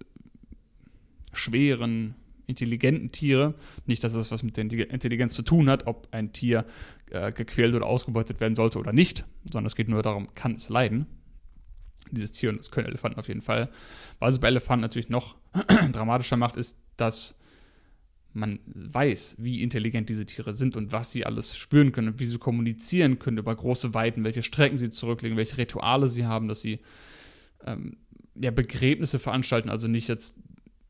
schweren, 1.31 2.15
intelligenten 2.45 3.13
Tiere, 3.13 3.55
nicht, 3.85 4.03
dass 4.03 4.13
das 4.13 4.31
was 4.31 4.43
mit 4.43 4.57
der 4.57 4.65
Intelligenz 4.65 5.33
zu 5.33 5.43
tun 5.43 5.69
hat, 5.69 5.87
ob 5.87 6.09
ein 6.11 6.33
Tier 6.33 6.65
äh, 7.09 7.31
gequält 7.31 7.73
oder 7.73 7.85
ausgebeutet 7.85 8.41
werden 8.41 8.53
sollte 8.53 8.79
oder 8.79 8.91
nicht, 8.91 9.23
sondern 9.45 9.67
es 9.67 9.75
geht 9.75 9.87
nur 9.87 10.03
darum, 10.03 10.35
kann 10.35 10.55
es 10.55 10.67
leiden. 10.67 11.07
Dieses 12.13 12.32
Tier, 12.32 12.50
und 12.50 12.60
das 12.60 12.72
können 12.72 12.88
Elefanten 12.88 13.20
auf 13.20 13.27
jeden 13.27 13.41
Fall. 13.41 13.70
Was 14.20 14.36
es 14.36 14.39
bei 14.39 14.48
Elefanten 14.48 14.82
natürlich 14.82 15.10
noch 15.10 15.36
dramatischer 15.91 16.38
macht, 16.38 16.58
ist, 16.58 16.77
dass 16.98 17.38
man 18.34 18.60
weiß, 18.65 19.38
wie 19.39 19.62
intelligent 19.62 20.10
diese 20.10 20.25
Tiere 20.25 20.53
sind 20.53 20.75
und 20.75 20.91
was 20.91 21.12
sie 21.12 21.25
alles 21.25 21.55
spüren 21.55 21.91
können 21.91 22.10
und 22.10 22.20
wie 22.20 22.25
sie 22.25 22.39
kommunizieren 22.39 23.20
können 23.20 23.38
über 23.38 23.55
große 23.55 23.93
Weiten, 23.93 24.24
welche 24.24 24.43
Strecken 24.43 24.77
sie 24.77 24.89
zurücklegen, 24.89 25.38
welche 25.38 25.58
Rituale 25.58 26.08
sie 26.08 26.25
haben, 26.25 26.48
dass 26.48 26.62
sie 26.62 26.79
ähm, 27.65 27.98
ja, 28.36 28.51
Begräbnisse 28.51 29.20
veranstalten, 29.20 29.70
also 29.70 29.88
nicht 29.88 30.08
jetzt 30.08 30.36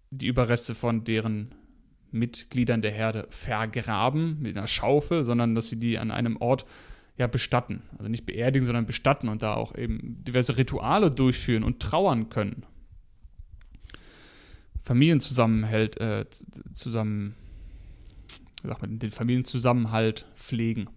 die 0.10 0.28
Überreste 0.28 0.76
von 0.76 1.04
deren 1.04 1.54
Mitgliedern 2.12 2.82
der 2.82 2.92
Herde 2.92 3.28
vergraben 3.30 4.40
mit 4.40 4.56
einer 4.56 4.68
Schaufel, 4.68 5.26
sondern 5.26 5.56
dass 5.56 5.68
sie 5.68 5.80
die 5.80 5.98
an 5.98 6.12
einem 6.12 6.38
Ort 6.38 6.66
ja 7.18 7.28
bestatten. 7.28 7.84
Also 7.98 8.10
nicht 8.10 8.26
beerdigen, 8.26 8.66
sondern 8.66 8.86
bestatten 8.86 9.30
und 9.30 9.44
da 9.44 9.54
auch 9.54 9.76
eben 9.76 10.24
diverse 10.24 10.58
Rituale 10.58 11.12
durchführen 11.12 11.64
und 11.64 11.80
trauern 11.80 12.30
können. 12.30 12.66
Familienzusammenhalt, 14.82 16.00
äh, 16.00 16.26
zusammen, 16.74 17.36
wie 18.62 18.68
sagt 18.68 18.82
man, 18.82 19.00
den 19.00 19.12
Familienzusammenhalt 19.12 20.26
pflegen. 20.36 20.90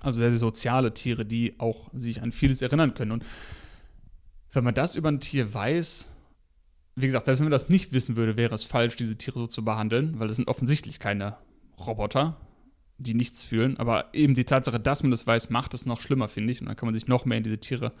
Also 0.00 0.18
sehr, 0.18 0.30
sehr 0.30 0.38
soziale 0.38 0.92
Tiere, 0.92 1.24
die 1.24 1.58
auch 1.58 1.90
sich 1.94 2.22
an 2.22 2.32
vieles 2.32 2.60
erinnern 2.60 2.94
können. 2.94 3.12
Und 3.12 3.24
wenn 4.52 4.64
man 4.64 4.74
das 4.74 4.96
über 4.96 5.08
ein 5.08 5.20
Tier 5.20 5.52
weiß, 5.54 6.12
wie 6.96 7.06
gesagt, 7.06 7.26
selbst 7.26 7.38
wenn 7.38 7.46
man 7.46 7.52
das 7.52 7.68
nicht 7.68 7.92
wissen 7.92 8.16
würde, 8.16 8.36
wäre 8.36 8.54
es 8.54 8.64
falsch, 8.64 8.96
diese 8.96 9.16
Tiere 9.16 9.38
so 9.38 9.46
zu 9.46 9.64
behandeln, 9.64 10.18
weil 10.18 10.28
das 10.28 10.36
sind 10.36 10.48
offensichtlich 10.48 10.98
keine 10.98 11.36
Roboter, 11.78 12.36
die 12.98 13.14
nichts 13.14 13.42
fühlen. 13.42 13.76
Aber 13.78 14.12
eben 14.12 14.34
die 14.34 14.44
Tatsache, 14.44 14.80
dass 14.80 15.02
man 15.02 15.10
das 15.10 15.26
weiß, 15.26 15.50
macht 15.50 15.74
es 15.74 15.86
noch 15.86 16.00
schlimmer, 16.00 16.28
finde 16.28 16.52
ich. 16.52 16.60
Und 16.60 16.66
dann 16.66 16.76
kann 16.76 16.86
man 16.86 16.94
sich 16.94 17.06
noch 17.06 17.24
mehr 17.24 17.38
in 17.38 17.44
diese 17.44 17.58
Tiere 17.58 17.92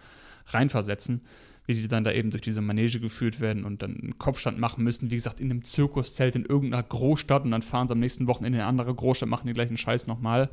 reinversetzen 0.46 1.22
wie 1.68 1.74
die 1.74 1.86
dann 1.86 2.02
da 2.02 2.10
eben 2.12 2.30
durch 2.30 2.40
diese 2.40 2.62
Manege 2.62 2.98
geführt 2.98 3.40
werden 3.40 3.66
und 3.66 3.82
dann 3.82 3.94
einen 3.94 4.18
Kopfstand 4.18 4.58
machen 4.58 4.82
müssen. 4.82 5.10
Wie 5.10 5.16
gesagt, 5.16 5.38
in 5.38 5.50
einem 5.50 5.64
Zirkuszelt 5.64 6.34
in 6.34 6.46
irgendeiner 6.46 6.82
Großstadt 6.82 7.44
und 7.44 7.50
dann 7.50 7.60
fahren 7.60 7.88
sie 7.88 7.92
am 7.92 8.00
nächsten 8.00 8.26
Wochenende 8.26 8.56
in 8.56 8.62
eine 8.62 8.68
andere 8.68 8.94
Großstadt, 8.94 9.28
machen 9.28 9.46
den 9.46 9.54
gleichen 9.54 9.76
Scheiß 9.76 10.06
nochmal. 10.06 10.48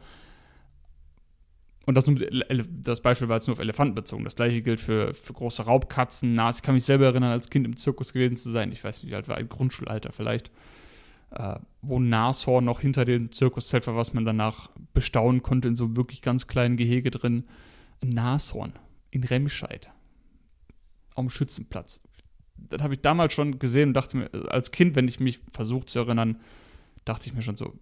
Und 1.85 1.95
das, 1.95 2.03
das 2.81 2.99
Beispiel 2.99 3.29
war 3.29 3.37
jetzt 3.37 3.47
nur 3.47 3.53
auf 3.53 3.61
Elefanten 3.61 3.95
bezogen. 3.95 4.25
Das 4.25 4.35
gleiche 4.35 4.61
gilt 4.61 4.81
für, 4.81 5.13
für 5.13 5.31
große 5.31 5.63
Raubkatzen, 5.63 6.33
Nas. 6.33 6.57
Ich 6.57 6.63
kann 6.63 6.75
mich 6.75 6.83
selber 6.83 7.05
erinnern, 7.05 7.31
als 7.31 7.49
Kind 7.49 7.65
im 7.65 7.77
Zirkus 7.77 8.11
gewesen 8.11 8.35
zu 8.35 8.49
sein. 8.49 8.73
Ich 8.73 8.83
weiß 8.83 9.01
nicht, 9.01 9.09
wie 9.09 9.15
alt 9.15 9.29
war, 9.29 9.37
ein 9.37 9.47
Grundschulalter 9.47 10.11
vielleicht. 10.11 10.51
Äh, 11.35 11.59
wo 11.81 11.99
Nashorn 11.99 12.65
noch 12.65 12.79
hinter 12.79 13.05
dem 13.05 13.31
Zirkuszelt 13.31 13.85
war, 13.87 13.95
was 13.95 14.13
man 14.13 14.25
danach 14.25 14.69
bestaunen 14.93 15.43
konnte, 15.43 15.67
in 15.67 15.75
so 15.75 15.95
wirklich 15.95 16.21
ganz 16.21 16.47
kleinen 16.47 16.77
Gehege 16.77 17.11
drin. 17.11 17.43
Ein 18.01 18.09
Nashorn 18.09 18.73
in 19.11 19.23
Remscheid 19.23 19.91
am 21.13 21.29
Schützenplatz. 21.29 22.01
Das 22.57 22.81
habe 22.81 22.93
ich 22.93 23.01
damals 23.01 23.33
schon 23.33 23.59
gesehen 23.59 23.89
und 23.89 23.93
dachte 23.93 24.17
mir, 24.17 24.29
als 24.49 24.71
Kind, 24.71 24.95
wenn 24.95 25.07
ich 25.07 25.19
mich 25.19 25.41
versucht 25.51 25.89
zu 25.89 25.99
erinnern, 25.99 26.39
dachte 27.03 27.27
ich 27.27 27.33
mir 27.33 27.41
schon 27.41 27.57
so, 27.57 27.73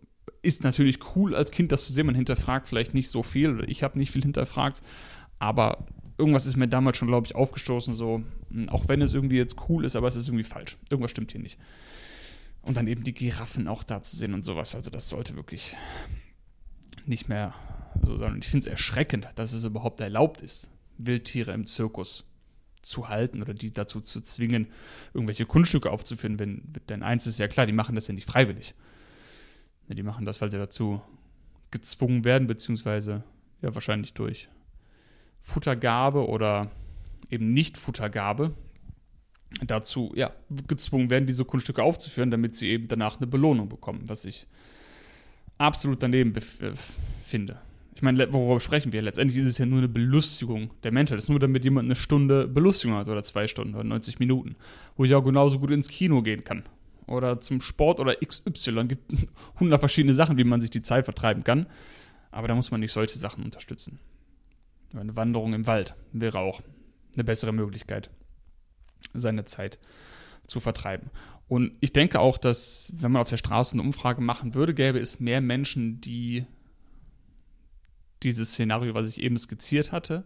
ist 0.42 0.64
natürlich 0.64 1.00
cool 1.16 1.36
als 1.36 1.52
Kind 1.52 1.72
das 1.72 1.86
zu 1.86 1.94
sehen. 1.94 2.06
Man 2.06 2.16
hinterfragt 2.16 2.68
vielleicht 2.68 2.94
nicht 2.94 3.10
so 3.10 3.24
viel 3.24 3.56
oder 3.56 3.70
ich 3.70 3.84
habe 3.84 3.98
nicht 3.98 4.12
viel 4.12 4.24
hinterfragt, 4.24 4.82
aber 5.40 5.86
irgendwas 6.18 6.46
ist 6.46 6.58
mir 6.58 6.68
damals 6.68 6.98
schon, 6.98 7.08
glaube 7.08 7.28
ich, 7.28 7.36
aufgestoßen, 7.36 7.94
so, 7.94 8.24
hm, 8.50 8.70
auch 8.70 8.88
wenn 8.88 9.02
es 9.02 9.14
irgendwie 9.14 9.38
jetzt 9.38 9.58
cool 9.70 9.86
ist, 9.86 9.96
aber 9.96 10.08
es 10.08 10.16
ist 10.16 10.28
irgendwie 10.28 10.44
falsch. 10.44 10.78
Irgendwas 10.90 11.12
stimmt 11.12 11.32
hier 11.32 11.42
nicht. 11.42 11.58
Und 12.64 12.78
dann 12.78 12.88
eben 12.88 13.04
die 13.04 13.14
Giraffen 13.14 13.68
auch 13.68 13.84
da 13.84 14.02
zu 14.02 14.16
sehen 14.16 14.34
und 14.34 14.44
sowas. 14.44 14.74
Also 14.74 14.90
das 14.90 15.10
sollte 15.10 15.36
wirklich 15.36 15.76
nicht 17.06 17.30
mehr 17.30 17.54
so 18.02 18.18
sein. 18.18 18.34
Und 18.34 18.44
ich 18.44 18.50
finde 18.50 18.66
es 18.66 18.72
erschreckend, 18.72 19.28
dass 19.36 19.54
es 19.54 19.66
überhaupt 19.66 20.00
erlaubt 20.00 20.42
ist, 20.42 20.72
Wildtiere 20.98 21.52
im 21.52 21.68
Zirkus 21.68 22.26
zu 22.82 23.10
halten 23.10 23.42
oder 23.42 23.54
die 23.54 23.72
dazu 23.72 24.02
zu 24.02 24.22
zwingen, 24.22 24.68
irgendwelche 25.14 25.46
Kunststücke 25.46 25.92
aufzuführen. 25.92 26.40
Wenn, 26.40 26.74
denn 26.90 27.04
eins 27.04 27.28
ist 27.28 27.40
ja 27.40 27.48
klar, 27.48 27.66
die 27.66 27.74
machen 27.74 27.96
das 27.96 28.08
ja 28.08 28.14
nicht 28.14 28.28
freiwillig. 28.28 28.74
Die 29.90 30.04
machen 30.04 30.26
das, 30.26 30.42
weil 30.42 30.50
sie 30.50 30.58
dazu 30.58 31.02
gezwungen 31.72 32.24
werden, 32.24 32.48
beziehungsweise 32.48 33.24
ja 33.62 33.74
wahrscheinlich 33.74 34.14
durch 34.14 34.48
Futtergabe 35.42 36.28
oder 36.28 36.72
eben 37.30 37.54
nicht 37.54 37.78
Futtergabe 37.78 38.54
dazu 39.66 40.12
ja 40.16 40.32
gezwungen 40.68 41.10
werden, 41.10 41.26
diese 41.26 41.46
Kunststücke 41.46 41.84
aufzuführen, 41.84 42.32
damit 42.32 42.56
sie 42.56 42.70
eben 42.70 42.88
danach 42.88 43.18
eine 43.18 43.28
Belohnung 43.28 43.70
bekommen, 43.70 44.04
was 44.08 44.26
ich 44.26 44.48
absolut 45.58 46.02
daneben 46.02 46.36
äh, 46.36 46.42
finde 47.24 47.60
ich 47.96 48.02
meine, 48.02 48.34
worüber 48.34 48.60
sprechen 48.60 48.92
wir? 48.92 49.02
Letztendlich 49.02 49.42
ist 49.42 49.48
es 49.48 49.58
ja 49.58 49.66
nur 49.66 49.78
eine 49.78 49.88
Belustigung 49.88 50.72
der 50.84 50.92
Menschheit. 50.92 51.20
Es 51.20 51.26
ist 51.26 51.30
nur, 51.30 51.40
damit 51.40 51.64
jemand 51.64 51.86
eine 51.86 51.96
Stunde 51.96 52.48
Belustigung 52.48 52.98
hat 52.98 53.08
oder 53.08 53.24
zwei 53.24 53.48
Stunden 53.48 53.76
oder 53.76 53.84
90 53.84 54.20
Minuten, 54.20 54.56
wo 54.98 55.06
ich 55.06 55.14
auch 55.14 55.24
genauso 55.24 55.60
gut 55.60 55.72
ins 55.72 55.90
Kino 55.90 56.22
gehen 56.22 56.44
kann. 56.44 56.64
Oder 57.06 57.42
zum 57.42 57.62
Sport 57.62 58.00
oder 58.00 58.16
XY. 58.16 58.80
Es 58.80 58.88
gibt 58.88 59.14
hundert 59.60 59.80
verschiedene 59.80 60.14
Sachen, 60.14 60.38
wie 60.38 60.44
man 60.44 60.62
sich 60.62 60.72
die 60.72 60.82
Zeit 60.82 61.06
vertreiben 61.06 61.44
kann. 61.44 61.68
Aber 62.32 62.48
da 62.48 62.56
muss 62.56 62.72
man 62.72 62.80
nicht 62.80 62.92
solche 62.92 63.18
Sachen 63.18 63.44
unterstützen. 63.44 64.00
Eine 64.96 65.16
Wanderung 65.16 65.54
im 65.54 65.68
Wald 65.68 65.96
wäre 66.12 66.40
auch 66.40 66.62
eine 67.14 67.24
bessere 67.24 67.52
Möglichkeit, 67.52 68.10
seine 69.14 69.46
Zeit 69.46 69.80
zu 70.48 70.60
vertreiben. 70.60 71.10
Und 71.48 71.74
ich 71.82 71.94
denke 71.94 72.20
auch, 72.20 72.38
dass, 72.38 72.92
wenn 72.96 73.12
man 73.12 73.22
auf 73.22 73.30
der 73.30 73.38
Straße 73.38 73.74
eine 73.74 73.84
Umfrage 73.84 74.22
machen 74.22 74.56
würde, 74.56 74.74
gäbe 74.74 75.00
es 75.00 75.20
mehr 75.20 75.42
Menschen, 75.42 76.02
die 76.02 76.46
dieses 78.24 78.52
Szenario, 78.52 78.94
was 78.94 79.10
ich 79.10 79.22
eben 79.22 79.38
skizziert 79.38 79.92
hatte, 79.92 80.26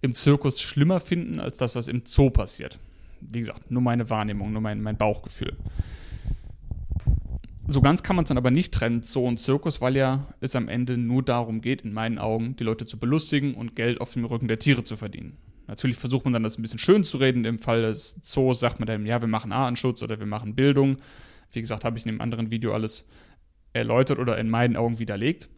im 0.00 0.14
Zirkus 0.14 0.60
schlimmer 0.60 1.00
finden 1.00 1.40
als 1.40 1.58
das, 1.58 1.74
was 1.74 1.88
im 1.88 2.02
Zoo 2.06 2.30
passiert. 2.30 2.78
Wie 3.20 3.40
gesagt, 3.40 3.70
nur 3.70 3.82
meine 3.82 4.10
Wahrnehmung, 4.10 4.52
nur 4.52 4.62
mein, 4.62 4.82
mein 4.82 4.96
Bauchgefühl. 4.96 5.56
So 7.68 7.80
ganz 7.80 8.02
kann 8.02 8.14
man 8.14 8.24
es 8.24 8.28
dann 8.28 8.38
aber 8.38 8.52
nicht 8.52 8.72
trennen, 8.72 9.02
Zoo 9.02 9.26
und 9.26 9.40
Zirkus, 9.40 9.80
weil 9.80 9.96
ja 9.96 10.26
es 10.40 10.54
am 10.54 10.68
Ende 10.68 10.96
nur 10.96 11.22
darum 11.22 11.60
geht, 11.60 11.82
in 11.82 11.92
meinen 11.92 12.18
Augen, 12.18 12.54
die 12.56 12.64
Leute 12.64 12.86
zu 12.86 12.98
belustigen 12.98 13.54
und 13.54 13.74
Geld 13.74 14.00
auf 14.00 14.12
dem 14.12 14.24
Rücken 14.24 14.46
der 14.46 14.60
Tiere 14.60 14.84
zu 14.84 14.96
verdienen. 14.96 15.36
Natürlich 15.66 15.96
versucht 15.96 16.24
man 16.24 16.32
dann 16.32 16.42
das 16.42 16.58
ein 16.58 16.62
bisschen 16.62 16.78
schön 16.78 17.04
zu 17.04 17.18
reden. 17.18 17.44
Im 17.44 17.58
Fall 17.58 17.82
des 17.82 18.20
Zoos 18.22 18.60
sagt 18.60 18.78
man 18.78 18.86
dann, 18.86 19.06
ja, 19.06 19.20
wir 19.20 19.28
machen 19.28 19.52
Artenschutz 19.52 20.02
oder 20.02 20.18
wir 20.18 20.26
machen 20.26 20.54
Bildung. 20.54 20.98
Wie 21.52 21.60
gesagt, 21.60 21.84
habe 21.84 21.98
ich 21.98 22.04
in 22.04 22.10
einem 22.10 22.20
anderen 22.20 22.50
Video 22.50 22.72
alles 22.72 23.08
erläutert 23.72 24.18
oder 24.18 24.38
in 24.38 24.48
meinen 24.48 24.76
Augen 24.76 24.98
widerlegt. 24.98 25.48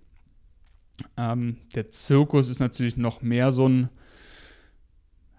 Ähm, 1.16 1.58
der 1.74 1.90
Zirkus 1.90 2.48
ist 2.48 2.58
natürlich 2.58 2.96
noch 2.96 3.22
mehr 3.22 3.50
so 3.50 3.68
ein, 3.68 3.88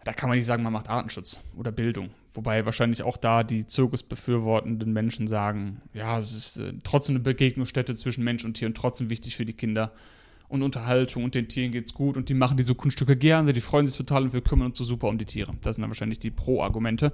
da 0.05 0.13
kann 0.13 0.29
man 0.29 0.37
nicht 0.37 0.45
sagen, 0.45 0.63
man 0.63 0.73
macht 0.73 0.89
Artenschutz 0.89 1.41
oder 1.57 1.71
Bildung. 1.71 2.11
Wobei 2.33 2.65
wahrscheinlich 2.65 3.03
auch 3.03 3.17
da 3.17 3.43
die 3.43 3.65
Zirkusbefürwortenden 3.65 4.93
Menschen 4.93 5.27
sagen, 5.27 5.81
ja, 5.93 6.17
es 6.17 6.33
ist 6.33 6.57
äh, 6.57 6.73
trotzdem 6.83 7.15
eine 7.15 7.23
Begegnungsstätte 7.23 7.95
zwischen 7.95 8.23
Mensch 8.23 8.45
und 8.45 8.53
Tier 8.53 8.67
und 8.67 8.77
trotzdem 8.77 9.09
wichtig 9.09 9.35
für 9.35 9.45
die 9.45 9.53
Kinder. 9.53 9.91
Und 10.49 10.63
Unterhaltung 10.63 11.23
und 11.23 11.35
den 11.35 11.47
Tieren 11.47 11.71
geht's 11.71 11.93
gut 11.93 12.17
und 12.17 12.27
die 12.27 12.33
machen 12.33 12.57
diese 12.57 12.73
Kunststücke 12.75 13.15
gerne, 13.15 13.53
die 13.53 13.61
freuen 13.61 13.85
sich 13.85 13.95
total 13.95 14.23
und 14.23 14.33
wir 14.33 14.41
kümmern 14.41 14.67
uns 14.67 14.79
so 14.79 14.83
super 14.83 15.07
um 15.07 15.17
die 15.17 15.25
Tiere. 15.25 15.53
Das 15.61 15.75
sind 15.75 15.83
dann 15.83 15.91
wahrscheinlich 15.91 16.19
die 16.19 16.31
Pro-Argumente. 16.31 17.13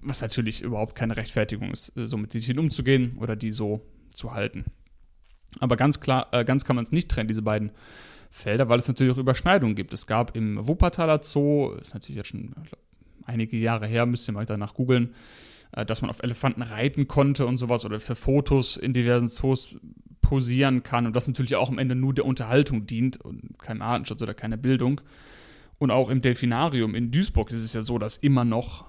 Was 0.00 0.22
natürlich 0.22 0.62
überhaupt 0.62 0.94
keine 0.94 1.16
Rechtfertigung 1.16 1.72
ist, 1.72 1.92
so 1.96 2.16
mit 2.16 2.32
den 2.32 2.40
Tieren 2.40 2.60
umzugehen 2.60 3.16
oder 3.18 3.34
die 3.34 3.52
so 3.52 3.82
zu 4.10 4.32
halten. 4.32 4.64
Aber 5.60 5.76
ganz 5.76 6.00
klar, 6.00 6.28
äh, 6.32 6.44
ganz 6.44 6.64
kann 6.64 6.76
man 6.76 6.84
es 6.84 6.92
nicht 6.92 7.10
trennen, 7.10 7.28
diese 7.28 7.42
beiden 7.42 7.72
Felder, 8.30 8.68
weil 8.68 8.78
es 8.78 8.88
natürlich 8.88 9.12
auch 9.12 9.18
Überschneidungen 9.18 9.76
gibt. 9.76 9.92
Es 9.92 10.06
gab 10.06 10.36
im 10.36 10.66
Wuppertaler 10.66 11.22
Zoo, 11.22 11.72
ist 11.80 11.94
natürlich 11.94 12.16
jetzt 12.16 12.28
schon 12.28 12.50
glaub, 12.50 12.78
einige 13.26 13.56
Jahre 13.56 13.86
her, 13.86 14.06
müsst 14.06 14.28
ihr 14.28 14.32
mal 14.32 14.46
danach 14.46 14.74
googeln, 14.74 15.14
äh, 15.72 15.86
dass 15.86 16.02
man 16.02 16.10
auf 16.10 16.22
Elefanten 16.22 16.62
reiten 16.62 17.06
konnte 17.08 17.46
und 17.46 17.56
sowas 17.56 17.84
oder 17.84 18.00
für 18.00 18.14
Fotos 18.14 18.76
in 18.76 18.92
diversen 18.92 19.28
Zoos 19.28 19.76
posieren 20.34 20.82
kann 20.82 21.06
und 21.06 21.14
das 21.14 21.28
natürlich 21.28 21.54
auch 21.54 21.68
am 21.68 21.78
Ende 21.78 21.94
nur 21.94 22.12
der 22.12 22.24
Unterhaltung 22.24 22.88
dient 22.88 23.20
und 23.24 23.56
keinem 23.60 23.82
Artenschutz 23.82 24.20
oder 24.20 24.34
keiner 24.34 24.56
Bildung. 24.56 25.00
Und 25.78 25.92
auch 25.92 26.10
im 26.10 26.22
Delfinarium 26.22 26.96
in 26.96 27.12
Duisburg 27.12 27.52
ist 27.52 27.62
es 27.62 27.72
ja 27.72 27.82
so, 27.82 27.98
dass 27.98 28.16
immer 28.16 28.44
noch 28.44 28.84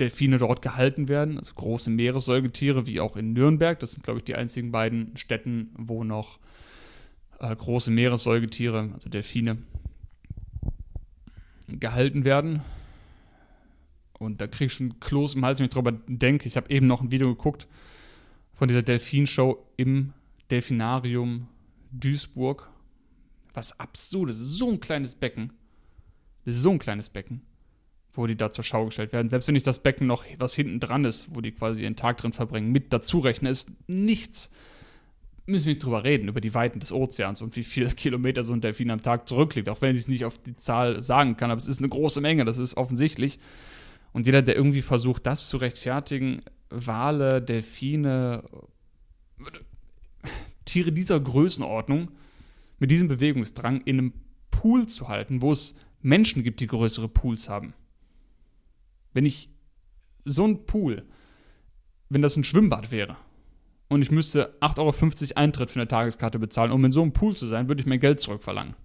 Delfine 0.00 0.38
dort 0.38 0.62
gehalten 0.62 1.08
werden, 1.10 1.36
also 1.38 1.52
große 1.52 1.90
Meeressäugetiere, 1.90 2.86
wie 2.86 3.00
auch 3.00 3.18
in 3.18 3.34
Nürnberg. 3.34 3.78
Das 3.80 3.92
sind, 3.92 4.02
glaube 4.02 4.20
ich, 4.20 4.24
die 4.24 4.34
einzigen 4.34 4.72
beiden 4.72 5.14
Städten, 5.18 5.72
wo 5.76 6.04
noch 6.04 6.38
äh, 7.38 7.54
große 7.54 7.90
Meeressäugetiere, 7.90 8.88
also 8.94 9.10
Delfine, 9.10 9.58
gehalten 11.68 12.24
werden. 12.24 12.62
Und 14.18 14.40
da 14.40 14.46
kriege 14.46 14.68
ich 14.68 14.72
schon 14.72 14.98
Kloß 15.00 15.34
im 15.34 15.44
Hals, 15.44 15.58
wenn 15.58 15.66
ich 15.66 15.72
darüber 15.74 15.92
denke. 15.92 16.48
Ich 16.48 16.56
habe 16.56 16.70
eben 16.70 16.86
noch 16.86 17.02
ein 17.02 17.10
Video 17.10 17.28
geguckt 17.28 17.68
von 18.54 18.68
dieser 18.68 18.82
Delfinshow 18.82 19.66
im 19.76 20.14
Delfinarium 20.50 21.48
Duisburg. 21.90 22.68
Was 23.54 23.78
absurd 23.78 24.30
ist. 24.30 24.38
So 24.38 24.70
ein 24.70 24.80
kleines 24.80 25.14
Becken. 25.14 25.52
So 26.44 26.70
ein 26.70 26.78
kleines 26.78 27.10
Becken, 27.10 27.42
wo 28.12 28.26
die 28.26 28.36
da 28.36 28.50
zur 28.50 28.64
Schau 28.64 28.86
gestellt 28.86 29.12
werden. 29.12 29.28
Selbst 29.28 29.48
wenn 29.48 29.56
ich 29.56 29.62
das 29.62 29.82
Becken 29.82 30.06
noch, 30.06 30.24
was 30.38 30.54
hinten 30.54 30.80
dran 30.80 31.04
ist, 31.04 31.34
wo 31.34 31.40
die 31.40 31.52
quasi 31.52 31.82
ihren 31.82 31.96
Tag 31.96 32.18
drin 32.18 32.32
verbringen, 32.32 32.72
mit 32.72 32.92
dazu 32.92 33.18
rechne, 33.18 33.50
ist 33.50 33.70
nichts. 33.86 34.50
Müssen 35.44 35.66
wir 35.66 35.74
nicht 35.74 35.84
drüber 35.84 36.04
reden, 36.04 36.28
über 36.28 36.40
die 36.40 36.54
Weiten 36.54 36.80
des 36.80 36.92
Ozeans 36.92 37.42
und 37.42 37.56
wie 37.56 37.64
viele 37.64 37.90
Kilometer 37.94 38.44
so 38.44 38.52
ein 38.52 38.60
Delfin 38.60 38.90
am 38.90 39.02
Tag 39.02 39.28
zurückliegt. 39.28 39.68
Auch 39.68 39.82
wenn 39.82 39.94
ich 39.94 40.02
es 40.02 40.08
nicht 40.08 40.24
auf 40.24 40.38
die 40.38 40.56
Zahl 40.56 41.02
sagen 41.02 41.36
kann, 41.36 41.50
aber 41.50 41.58
es 41.58 41.68
ist 41.68 41.80
eine 41.80 41.88
große 41.88 42.20
Menge, 42.20 42.44
das 42.44 42.58
ist 42.58 42.76
offensichtlich. 42.76 43.38
Und 44.12 44.26
jeder, 44.26 44.42
der 44.42 44.56
irgendwie 44.56 44.82
versucht, 44.82 45.26
das 45.26 45.48
zu 45.48 45.58
rechtfertigen, 45.58 46.42
Wale, 46.70 47.42
Delfine, 47.42 48.44
Tiere 50.68 50.92
dieser 50.92 51.18
Größenordnung 51.18 52.10
mit 52.78 52.90
diesem 52.90 53.08
Bewegungsdrang 53.08 53.80
in 53.82 53.98
einem 53.98 54.12
Pool 54.50 54.86
zu 54.86 55.08
halten, 55.08 55.40
wo 55.40 55.50
es 55.50 55.74
Menschen 56.00 56.42
gibt, 56.42 56.60
die 56.60 56.66
größere 56.66 57.08
Pools 57.08 57.48
haben. 57.48 57.74
Wenn 59.14 59.24
ich 59.24 59.48
so 60.24 60.46
ein 60.46 60.66
Pool, 60.66 61.04
wenn 62.08 62.22
das 62.22 62.36
ein 62.36 62.44
Schwimmbad 62.44 62.90
wäre 62.90 63.16
und 63.88 64.02
ich 64.02 64.10
müsste 64.10 64.56
8,50 64.60 64.78
Euro 64.78 65.36
Eintritt 65.36 65.70
für 65.70 65.80
eine 65.80 65.88
Tageskarte 65.88 66.38
bezahlen, 66.38 66.70
um 66.70 66.84
in 66.84 66.92
so 66.92 67.02
einem 67.02 67.12
Pool 67.12 67.34
zu 67.34 67.46
sein, 67.46 67.68
würde 67.68 67.80
ich 67.80 67.86
mein 67.86 68.00
Geld 68.00 68.20
zurückverlangen. 68.20 68.76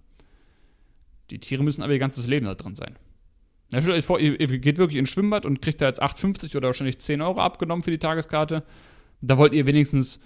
Die 1.30 1.38
Tiere 1.38 1.62
müssen 1.62 1.82
aber 1.82 1.92
ihr 1.92 1.98
ganzes 1.98 2.26
Leben 2.26 2.46
da 2.46 2.54
drin 2.54 2.74
sein. 2.74 2.96
Ja, 3.72 3.80
stellt 3.82 3.96
euch 3.96 4.04
vor, 4.04 4.20
ihr, 4.20 4.38
ihr 4.40 4.58
geht 4.58 4.78
wirklich 4.78 4.98
ins 4.98 5.10
Schwimmbad 5.10 5.44
und 5.44 5.60
kriegt 5.60 5.80
da 5.80 5.86
jetzt 5.86 6.02
8,50 6.02 6.56
oder 6.56 6.68
wahrscheinlich 6.68 6.98
10 6.98 7.20
Euro 7.20 7.40
abgenommen 7.40 7.82
für 7.82 7.90
die 7.90 7.98
Tageskarte. 7.98 8.62
Da 9.20 9.38
wollt 9.38 9.52
ihr 9.52 9.66
wenigstens 9.66 10.20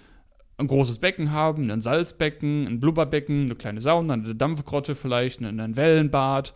ein 0.58 0.66
großes 0.66 0.98
Becken 0.98 1.30
haben, 1.30 1.70
ein 1.70 1.80
Salzbecken, 1.80 2.66
ein 2.66 2.80
Blubberbecken, 2.80 3.44
eine 3.44 3.54
kleine 3.54 3.80
Sauna, 3.80 4.14
eine 4.14 4.34
Dampfgrotte 4.34 4.94
vielleicht, 4.94 5.40
ein 5.40 5.76
Wellenbad 5.76 6.54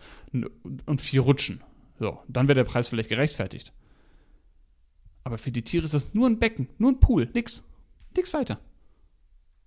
und 0.87 1.01
vier 1.01 1.23
Rutschen. 1.23 1.63
So, 1.99 2.19
dann 2.29 2.49
wäre 2.49 2.57
der 2.57 2.65
Preis 2.65 2.89
vielleicht 2.89 3.09
gerechtfertigt. 3.09 3.73
Aber 5.25 5.39
für 5.39 5.53
die 5.53 5.63
Tiere 5.63 5.85
ist 5.85 5.95
das 5.95 6.15
nur 6.15 6.29
ein 6.29 6.39
Becken, 6.39 6.69
nur 6.79 6.91
ein 6.91 7.01
Pool, 7.01 7.31
nix. 7.33 7.65
Nix 8.17 8.35
weiter. 8.35 8.59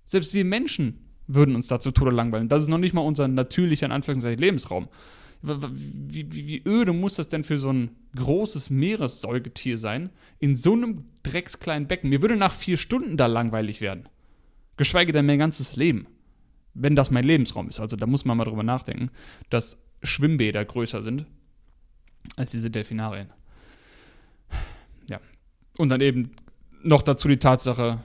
Selbst 0.03 0.33
wir 0.33 0.45
Menschen 0.45 0.99
würden 1.27 1.55
uns 1.55 1.67
dazu 1.67 1.91
Tode 1.91 2.11
langweilen. 2.11 2.49
Das 2.49 2.61
ist 2.61 2.69
noch 2.69 2.77
nicht 2.77 2.93
mal 2.93 3.01
unser 3.01 3.27
natürlicher, 3.27 3.85
in 3.85 3.91
Anführungszeichen, 3.91 4.39
Lebensraum 4.39 4.89
wie, 5.41 6.31
wie, 6.31 6.47
wie 6.47 6.61
öde 6.65 6.93
muss 6.93 7.15
das 7.15 7.27
denn 7.27 7.43
für 7.43 7.57
so 7.57 7.71
ein 7.71 7.91
großes 8.15 8.69
Meeressäugetier 8.69 9.77
sein, 9.77 10.09
in 10.39 10.55
so 10.55 10.73
einem 10.73 11.05
dreckskleinen 11.23 11.87
Becken? 11.87 12.09
Mir 12.09 12.21
würde 12.21 12.37
nach 12.37 12.53
vier 12.53 12.77
Stunden 12.77 13.17
da 13.17 13.25
langweilig 13.27 13.81
werden. 13.81 14.07
Geschweige 14.77 15.11
denn 15.11 15.25
mein 15.25 15.39
ganzes 15.39 15.75
Leben. 15.75 16.07
Wenn 16.73 16.95
das 16.95 17.09
mein 17.09 17.23
Lebensraum 17.23 17.69
ist. 17.69 17.79
Also 17.79 17.95
da 17.95 18.05
muss 18.05 18.25
man 18.25 18.37
mal 18.37 18.43
drüber 18.43 18.63
nachdenken, 18.63 19.09
dass 19.49 19.77
Schwimmbäder 20.03 20.65
größer 20.65 21.03
sind 21.03 21.25
als 22.35 22.51
diese 22.51 22.69
Delfinarien. 22.69 23.29
Ja. 25.09 25.21
Und 25.77 25.89
dann 25.89 26.01
eben 26.01 26.31
noch 26.83 27.01
dazu 27.01 27.27
die 27.27 27.37
Tatsache, 27.37 27.99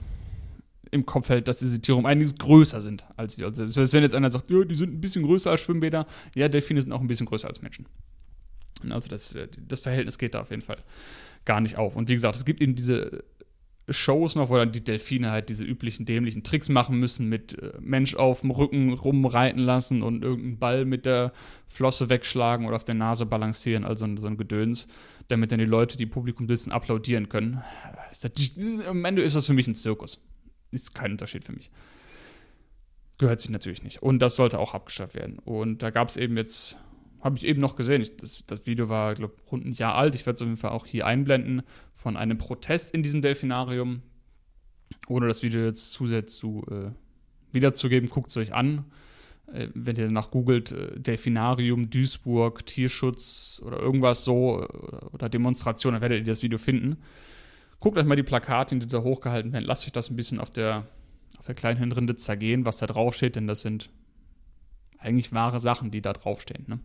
im 0.91 1.05
Kopf 1.05 1.29
hält, 1.29 1.47
dass 1.47 1.57
diese 1.59 1.81
Tiere 1.81 1.97
um 1.97 2.05
einiges 2.05 2.35
größer 2.35 2.81
sind 2.81 3.05
als 3.15 3.37
wir. 3.37 3.45
Also 3.45 3.63
wenn 3.93 4.03
jetzt 4.03 4.13
einer 4.13 4.29
sagt, 4.29 4.51
ja, 4.51 4.63
die 4.63 4.75
sind 4.75 4.93
ein 4.93 5.01
bisschen 5.01 5.23
größer 5.23 5.49
als 5.49 5.61
Schwimmbäder, 5.61 6.05
ja, 6.35 6.49
Delfine 6.49 6.81
sind 6.81 6.91
auch 6.91 7.01
ein 7.01 7.07
bisschen 7.07 7.25
größer 7.25 7.47
als 7.47 7.61
Menschen. 7.61 7.85
Also 8.89 9.09
das, 9.09 9.35
das 9.67 9.81
Verhältnis 9.81 10.17
geht 10.17 10.33
da 10.35 10.41
auf 10.41 10.49
jeden 10.49 10.61
Fall 10.61 10.79
gar 11.45 11.61
nicht 11.61 11.77
auf. 11.77 11.95
Und 11.95 12.09
wie 12.09 12.13
gesagt, 12.13 12.35
es 12.35 12.45
gibt 12.45 12.61
eben 12.61 12.75
diese 12.75 13.23
Shows 13.93 14.35
noch, 14.35 14.49
wo 14.49 14.57
dann 14.57 14.71
die 14.71 14.83
Delfine 14.83 15.31
halt 15.31 15.49
diese 15.49 15.63
üblichen 15.63 16.05
dämlichen 16.05 16.43
Tricks 16.43 16.69
machen 16.69 16.99
müssen, 16.99 17.29
mit 17.29 17.61
äh, 17.61 17.73
Mensch 17.79 18.15
auf 18.15 18.41
dem 18.41 18.51
Rücken 18.51 18.93
rumreiten 18.93 19.61
lassen 19.61 20.01
und 20.03 20.23
irgendeinen 20.23 20.59
Ball 20.59 20.85
mit 20.85 21.05
der 21.05 21.31
Flosse 21.67 22.09
wegschlagen 22.09 22.65
oder 22.65 22.75
auf 22.75 22.83
der 22.83 22.95
Nase 22.95 23.25
balancieren, 23.25 23.85
also 23.85 24.05
so 24.17 24.27
ein 24.27 24.37
Gedöns, 24.37 24.87
damit 25.27 25.51
dann 25.51 25.59
die 25.59 25.65
Leute, 25.65 25.97
die 25.97 26.05
Publikum 26.05 26.47
sitzen, 26.47 26.71
applaudieren 26.71 27.29
können. 27.29 27.61
Am 28.87 29.05
Ende 29.05 29.21
ist 29.21 29.35
das 29.35 29.47
für 29.47 29.53
mich 29.53 29.67
ein 29.67 29.75
Zirkus 29.75 30.19
ist 30.71 30.95
kein 30.95 31.11
Unterschied 31.11 31.43
für 31.43 31.53
mich. 31.53 31.69
Gehört 33.17 33.41
sich 33.41 33.51
natürlich 33.51 33.83
nicht. 33.83 34.01
Und 34.01 34.19
das 34.19 34.35
sollte 34.35 34.57
auch 34.57 34.73
abgeschafft 34.73 35.15
werden. 35.15 35.37
Und 35.39 35.83
da 35.83 35.91
gab 35.91 36.09
es 36.09 36.17
eben 36.17 36.37
jetzt, 36.37 36.77
habe 37.21 37.37
ich 37.37 37.45
eben 37.45 37.61
noch 37.61 37.75
gesehen, 37.75 38.01
ich, 38.01 38.17
das, 38.17 38.43
das, 38.47 38.65
Video 38.65 38.89
war, 38.89 39.13
glaube 39.13 39.33
ich, 39.37 39.51
rund 39.51 39.65
ein 39.65 39.73
Jahr 39.73 39.95
alt. 39.95 40.15
Ich 40.15 40.25
werde 40.25 40.35
es 40.35 40.41
auf 40.41 40.47
jeden 40.47 40.57
Fall 40.57 40.71
auch 40.71 40.85
hier 40.85 41.05
einblenden 41.05 41.61
von 41.93 42.17
einem 42.17 42.37
Protest 42.37 42.93
in 42.93 43.03
diesem 43.03 43.21
Delfinarium. 43.21 44.01
Ohne 45.07 45.27
das 45.27 45.43
Video 45.43 45.63
jetzt 45.63 45.91
zusätzlich 45.91 46.37
zu 46.37 46.65
äh, 46.69 46.91
wiederzugeben, 47.51 48.09
guckt 48.09 48.31
es 48.31 48.37
euch 48.37 48.53
an. 48.53 48.85
Äh, 49.53 49.67
wenn 49.73 49.95
ihr 49.95 50.05
danach 50.05 50.31
googelt, 50.31 50.71
äh, 50.71 50.99
Delfinarium, 50.99 51.89
Duisburg, 51.89 52.65
Tierschutz 52.65 53.61
oder 53.63 53.79
irgendwas 53.79 54.23
so 54.23 54.57
oder, 54.57 55.13
oder 55.13 55.29
Demonstration, 55.29 55.93
dann 55.93 56.01
werdet 56.01 56.19
ihr 56.19 56.31
das 56.31 56.43
Video 56.43 56.57
finden. 56.57 56.97
Guckt 57.79 57.97
euch 57.97 58.05
mal 58.05 58.15
die 58.15 58.23
Plakate, 58.23 58.77
die 58.77 58.87
da 58.87 59.01
hochgehalten 59.01 59.53
werden. 59.53 59.65
Lasst 59.65 59.85
euch 59.85 59.91
das 59.91 60.09
ein 60.09 60.15
bisschen 60.15 60.39
auf 60.39 60.49
der, 60.49 60.87
auf 61.37 61.45
der 61.45 61.55
kleinen 61.55 61.77
Hirnrinde 61.77 62.15
zergehen, 62.15 62.65
was 62.65 62.77
da 62.77 62.87
draufsteht, 62.87 63.35
denn 63.35 63.47
das 63.47 63.61
sind 63.61 63.89
eigentlich 65.01 65.33
wahre 65.33 65.59
Sachen, 65.59 65.91
die 65.91 66.01
da 66.01 66.13
draufstehen. 66.13 66.65
Ne? 66.67 66.79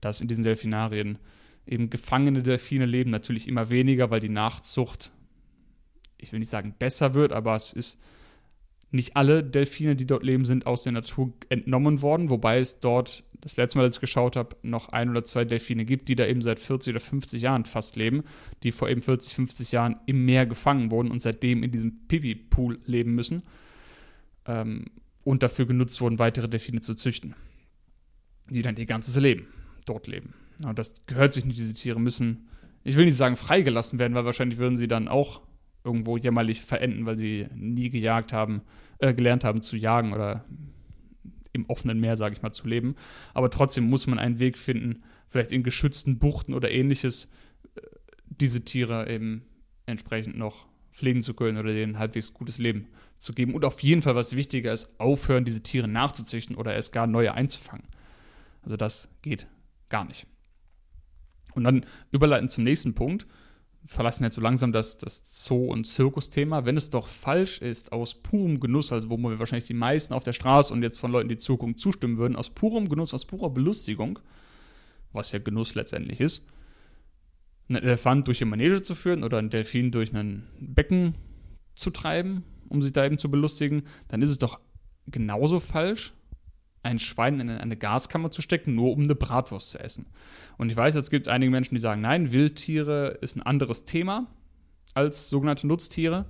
Dass 0.00 0.20
in 0.20 0.28
diesen 0.28 0.44
Delfinarien 0.44 1.18
eben 1.66 1.90
gefangene 1.90 2.42
Delfine 2.42 2.86
leben, 2.86 3.10
natürlich 3.10 3.48
immer 3.48 3.70
weniger, 3.70 4.10
weil 4.10 4.20
die 4.20 4.28
Nachzucht, 4.28 5.10
ich 6.18 6.32
will 6.32 6.40
nicht 6.40 6.50
sagen 6.50 6.74
besser 6.78 7.14
wird, 7.14 7.32
aber 7.32 7.56
es 7.56 7.72
ist 7.72 8.00
nicht 8.92 9.16
alle 9.16 9.42
Delfine, 9.42 9.96
die 9.96 10.06
dort 10.06 10.22
leben, 10.22 10.44
sind 10.44 10.66
aus 10.66 10.82
der 10.82 10.92
Natur 10.92 11.32
entnommen 11.48 12.02
worden, 12.02 12.30
wobei 12.30 12.58
es 12.58 12.78
dort, 12.80 13.24
das 13.40 13.56
letzte 13.56 13.78
Mal, 13.78 13.84
als 13.84 13.96
ich 13.96 14.00
geschaut 14.00 14.36
habe, 14.36 14.56
noch 14.62 14.90
ein 14.90 15.08
oder 15.10 15.24
zwei 15.24 15.44
Delfine 15.44 15.84
gibt, 15.84 16.08
die 16.08 16.14
da 16.14 16.26
eben 16.26 16.42
seit 16.42 16.58
40 16.58 16.92
oder 16.92 17.00
50 17.00 17.42
Jahren 17.42 17.64
fast 17.64 17.96
leben, 17.96 18.22
die 18.62 18.70
vor 18.70 18.88
eben 18.88 19.00
40, 19.00 19.34
50 19.34 19.72
Jahren 19.72 19.96
im 20.06 20.24
Meer 20.24 20.46
gefangen 20.46 20.90
wurden 20.90 21.10
und 21.10 21.22
seitdem 21.22 21.62
in 21.62 21.72
diesem 21.72 22.06
Pipi-Pool 22.06 22.78
leben 22.84 23.14
müssen 23.14 23.42
ähm, 24.46 24.84
und 25.24 25.42
dafür 25.42 25.66
genutzt 25.66 26.00
wurden, 26.00 26.18
weitere 26.18 26.48
Delfine 26.48 26.82
zu 26.82 26.94
züchten, 26.94 27.34
die 28.50 28.62
dann 28.62 28.76
ihr 28.76 28.86
ganzes 28.86 29.16
Leben 29.16 29.46
dort 29.86 30.06
leben. 30.06 30.34
Und 30.64 30.78
das 30.78 31.06
gehört 31.06 31.32
sich 31.32 31.44
nicht, 31.44 31.58
diese 31.58 31.74
Tiere 31.74 32.00
müssen, 32.00 32.48
ich 32.84 32.96
will 32.96 33.04
nicht 33.04 33.16
sagen 33.16 33.36
freigelassen 33.36 33.98
werden, 33.98 34.14
weil 34.14 34.24
wahrscheinlich 34.24 34.58
würden 34.58 34.76
sie 34.76 34.88
dann 34.88 35.08
auch 35.08 35.42
irgendwo 35.84 36.16
jämmerlich 36.16 36.62
verenden, 36.62 37.06
weil 37.06 37.18
sie 37.18 37.48
nie 37.54 37.90
gejagt 37.90 38.32
haben, 38.32 38.62
äh, 38.98 39.14
gelernt 39.14 39.44
haben 39.44 39.62
zu 39.62 39.76
jagen 39.76 40.12
oder 40.12 40.44
im 41.52 41.66
offenen 41.66 42.00
Meer, 42.00 42.16
sage 42.16 42.34
ich 42.34 42.42
mal, 42.42 42.52
zu 42.52 42.66
leben. 42.66 42.94
Aber 43.34 43.50
trotzdem 43.50 43.84
muss 43.84 44.06
man 44.06 44.18
einen 44.18 44.38
Weg 44.38 44.58
finden, 44.58 45.02
vielleicht 45.28 45.52
in 45.52 45.62
geschützten 45.62 46.18
Buchten 46.18 46.54
oder 46.54 46.70
ähnliches, 46.70 47.30
äh, 47.74 47.80
diese 48.28 48.64
Tiere 48.64 49.10
eben 49.10 49.44
entsprechend 49.86 50.36
noch 50.36 50.66
pflegen 50.92 51.22
zu 51.22 51.34
können 51.34 51.58
oder 51.58 51.72
denen 51.72 51.98
halbwegs 51.98 52.34
gutes 52.34 52.58
Leben 52.58 52.86
zu 53.18 53.32
geben. 53.32 53.54
Und 53.54 53.64
auf 53.64 53.80
jeden 53.80 54.02
Fall, 54.02 54.14
was 54.14 54.36
wichtiger 54.36 54.72
ist, 54.72 54.88
aufhören, 55.00 55.44
diese 55.44 55.62
Tiere 55.62 55.88
nachzuzüchten 55.88 56.56
oder 56.56 56.74
erst 56.74 56.92
gar 56.92 57.06
neue 57.06 57.34
einzufangen. 57.34 57.86
Also 58.62 58.76
das 58.76 59.08
geht 59.22 59.46
gar 59.88 60.04
nicht. 60.04 60.26
Und 61.54 61.64
dann 61.64 61.84
überleiten 62.10 62.48
zum 62.48 62.64
nächsten 62.64 62.94
Punkt 62.94 63.26
verlassen 63.84 64.24
jetzt 64.24 64.34
so 64.34 64.40
langsam 64.40 64.72
das, 64.72 64.96
das 64.98 65.44
Zoo- 65.44 65.70
und 65.70 65.86
Zirkusthema. 65.86 66.64
Wenn 66.64 66.76
es 66.76 66.90
doch 66.90 67.08
falsch 67.08 67.60
ist, 67.60 67.92
aus 67.92 68.14
purem 68.14 68.60
Genuss, 68.60 68.92
also 68.92 69.10
wo 69.10 69.16
wir 69.16 69.38
wahrscheinlich 69.38 69.66
die 69.66 69.74
meisten 69.74 70.14
auf 70.14 70.22
der 70.22 70.32
Straße 70.32 70.72
und 70.72 70.82
jetzt 70.82 70.98
von 70.98 71.10
Leuten, 71.10 71.28
die 71.28 71.38
Zukunft 71.38 71.80
zustimmen 71.80 72.16
würden, 72.16 72.36
aus 72.36 72.50
purem 72.50 72.88
Genuss, 72.88 73.12
aus 73.12 73.24
purer 73.24 73.50
Belustigung, 73.50 74.20
was 75.12 75.32
ja 75.32 75.40
Genuss 75.40 75.74
letztendlich 75.74 76.20
ist, 76.20 76.46
einen 77.68 77.82
Elefant 77.82 78.26
durch 78.28 78.38
die 78.38 78.44
Manege 78.44 78.82
zu 78.82 78.94
führen 78.94 79.24
oder 79.24 79.38
einen 79.38 79.50
Delfin 79.50 79.90
durch 79.90 80.14
ein 80.14 80.46
Becken 80.60 81.16
zu 81.74 81.90
treiben, 81.90 82.44
um 82.68 82.82
sich 82.82 82.92
da 82.92 83.04
eben 83.04 83.18
zu 83.18 83.30
belustigen, 83.30 83.82
dann 84.08 84.22
ist 84.22 84.30
es 84.30 84.38
doch 84.38 84.60
genauso 85.06 85.58
falsch, 85.58 86.12
ein 86.82 86.98
Schwein 86.98 87.40
in 87.40 87.50
eine 87.50 87.76
Gaskammer 87.76 88.30
zu 88.30 88.42
stecken, 88.42 88.74
nur 88.74 88.92
um 88.92 89.02
eine 89.02 89.14
Bratwurst 89.14 89.70
zu 89.70 89.78
essen. 89.78 90.06
Und 90.58 90.70
ich 90.70 90.76
weiß, 90.76 90.94
jetzt 90.94 91.10
gibt 91.10 91.26
es 91.26 91.32
einige 91.32 91.50
Menschen, 91.50 91.74
die 91.74 91.80
sagen, 91.80 92.00
nein, 92.00 92.32
Wildtiere 92.32 93.18
ist 93.20 93.36
ein 93.36 93.42
anderes 93.42 93.84
Thema 93.84 94.26
als 94.94 95.28
sogenannte 95.28 95.66
Nutztiere. 95.66 96.26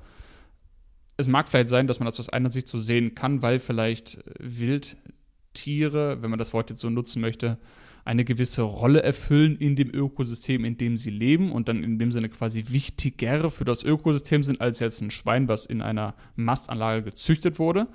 Es 1.16 1.28
mag 1.28 1.48
vielleicht 1.48 1.68
sein, 1.68 1.86
dass 1.86 1.98
man 1.98 2.06
das 2.06 2.20
aus 2.20 2.28
einer 2.28 2.50
Sicht 2.50 2.68
so 2.68 2.78
sehen 2.78 3.14
kann, 3.14 3.42
weil 3.42 3.58
vielleicht 3.58 4.18
Wildtiere, 4.38 6.22
wenn 6.22 6.30
man 6.30 6.38
das 6.38 6.52
Wort 6.52 6.70
jetzt 6.70 6.80
so 6.80 6.90
nutzen 6.90 7.20
möchte, 7.20 7.58
eine 8.04 8.24
gewisse 8.24 8.62
Rolle 8.62 9.02
erfüllen 9.02 9.56
in 9.56 9.76
dem 9.76 9.94
Ökosystem, 9.94 10.64
in 10.64 10.76
dem 10.76 10.96
sie 10.96 11.10
leben 11.10 11.52
und 11.52 11.68
dann 11.68 11.84
in 11.84 11.98
dem 11.98 12.10
Sinne 12.10 12.28
quasi 12.28 12.64
wichtiger 12.68 13.50
für 13.50 13.64
das 13.64 13.84
Ökosystem 13.84 14.42
sind 14.42 14.60
als 14.60 14.80
jetzt 14.80 15.00
ein 15.00 15.10
Schwein, 15.10 15.46
was 15.48 15.66
in 15.66 15.82
einer 15.82 16.14
Mastanlage 16.34 17.02
gezüchtet 17.02 17.58
wurde. 17.58 17.86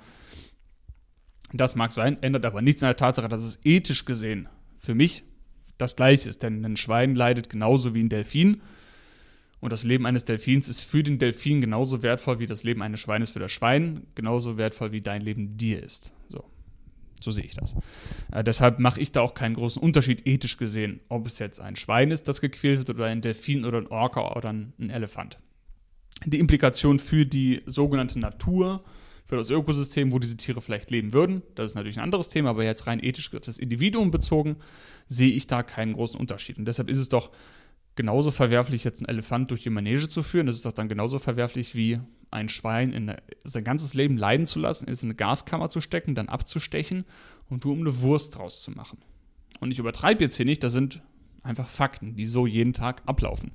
Das 1.52 1.76
mag 1.76 1.92
sein, 1.92 2.22
ändert 2.22 2.44
aber 2.44 2.62
nichts 2.62 2.82
an 2.82 2.88
der 2.88 2.96
Tatsache, 2.96 3.28
dass 3.28 3.42
es 3.42 3.58
ethisch 3.64 4.04
gesehen 4.04 4.48
für 4.78 4.94
mich 4.94 5.24
das 5.78 5.96
gleiche 5.96 6.28
ist. 6.28 6.42
Denn 6.42 6.64
ein 6.64 6.76
Schwein 6.76 7.14
leidet 7.14 7.48
genauso 7.48 7.94
wie 7.94 8.02
ein 8.02 8.08
Delfin. 8.08 8.60
Und 9.60 9.72
das 9.72 9.82
Leben 9.82 10.06
eines 10.06 10.24
Delfins 10.24 10.68
ist 10.68 10.82
für 10.82 11.02
den 11.02 11.18
Delfin 11.18 11.60
genauso 11.60 12.02
wertvoll 12.02 12.38
wie 12.38 12.46
das 12.46 12.62
Leben 12.62 12.82
eines 12.82 13.00
Schweines 13.00 13.30
für 13.30 13.40
das 13.40 13.50
Schwein, 13.50 14.06
genauso 14.14 14.56
wertvoll 14.56 14.92
wie 14.92 15.00
dein 15.00 15.22
Leben 15.22 15.56
dir 15.56 15.82
ist. 15.82 16.12
So, 16.28 16.44
so 17.20 17.32
sehe 17.32 17.44
ich 17.44 17.56
das. 17.56 17.74
Äh, 18.30 18.44
deshalb 18.44 18.78
mache 18.78 19.00
ich 19.00 19.10
da 19.10 19.20
auch 19.20 19.34
keinen 19.34 19.54
großen 19.54 19.82
Unterschied 19.82 20.26
ethisch 20.26 20.58
gesehen, 20.58 21.00
ob 21.08 21.26
es 21.26 21.40
jetzt 21.40 21.60
ein 21.60 21.74
Schwein 21.74 22.12
ist, 22.12 22.28
das 22.28 22.40
gequält 22.40 22.78
wird, 22.78 22.90
oder 22.90 23.06
ein 23.06 23.20
Delfin 23.20 23.64
oder 23.64 23.78
ein 23.78 23.88
Orca 23.88 24.36
oder 24.36 24.50
ein 24.50 24.74
Elefant. 24.78 25.38
Die 26.24 26.38
Implikation 26.38 27.00
für 27.00 27.26
die 27.26 27.62
sogenannte 27.66 28.20
Natur, 28.20 28.84
für 29.28 29.36
das 29.36 29.50
Ökosystem, 29.50 30.10
wo 30.10 30.18
diese 30.18 30.38
Tiere 30.38 30.62
vielleicht 30.62 30.90
leben 30.90 31.12
würden, 31.12 31.42
das 31.54 31.70
ist 31.70 31.74
natürlich 31.74 31.98
ein 31.98 32.02
anderes 32.02 32.30
Thema, 32.30 32.50
aber 32.50 32.64
jetzt 32.64 32.86
rein 32.86 32.98
ethisch 33.02 33.32
auf 33.34 33.40
das 33.42 33.58
Individuum 33.58 34.10
bezogen, 34.10 34.56
sehe 35.06 35.30
ich 35.30 35.46
da 35.46 35.62
keinen 35.62 35.92
großen 35.92 36.18
Unterschied. 36.18 36.56
Und 36.56 36.64
deshalb 36.64 36.88
ist 36.88 36.96
es 36.96 37.10
doch 37.10 37.30
genauso 37.94 38.30
verwerflich, 38.30 38.84
jetzt 38.84 39.00
einen 39.00 39.08
Elefant 39.10 39.50
durch 39.50 39.62
die 39.62 39.70
Manege 39.70 40.08
zu 40.08 40.22
führen. 40.22 40.46
Das 40.46 40.56
ist 40.56 40.64
doch 40.64 40.72
dann 40.72 40.88
genauso 40.88 41.18
verwerflich 41.18 41.74
wie 41.74 42.00
ein 42.30 42.48
Schwein 42.48 42.94
in 42.94 43.14
sein 43.44 43.64
ganzes 43.64 43.92
Leben 43.92 44.16
leiden 44.16 44.46
zu 44.46 44.60
lassen, 44.60 44.88
in 44.88 44.96
eine 44.98 45.14
Gaskammer 45.14 45.68
zu 45.68 45.82
stecken, 45.82 46.14
dann 46.14 46.30
abzustechen 46.30 47.04
und 47.50 47.66
nur 47.66 47.74
um 47.74 47.80
eine 47.80 48.00
Wurst 48.00 48.36
draus 48.36 48.62
zu 48.62 48.70
machen. 48.70 48.98
Und 49.60 49.72
ich 49.72 49.78
übertreibe 49.78 50.24
jetzt 50.24 50.36
hier 50.36 50.46
nicht, 50.46 50.64
das 50.64 50.72
sind 50.72 51.02
einfach 51.42 51.68
Fakten, 51.68 52.16
die 52.16 52.26
so 52.26 52.46
jeden 52.46 52.72
Tag 52.72 53.02
ablaufen. 53.04 53.52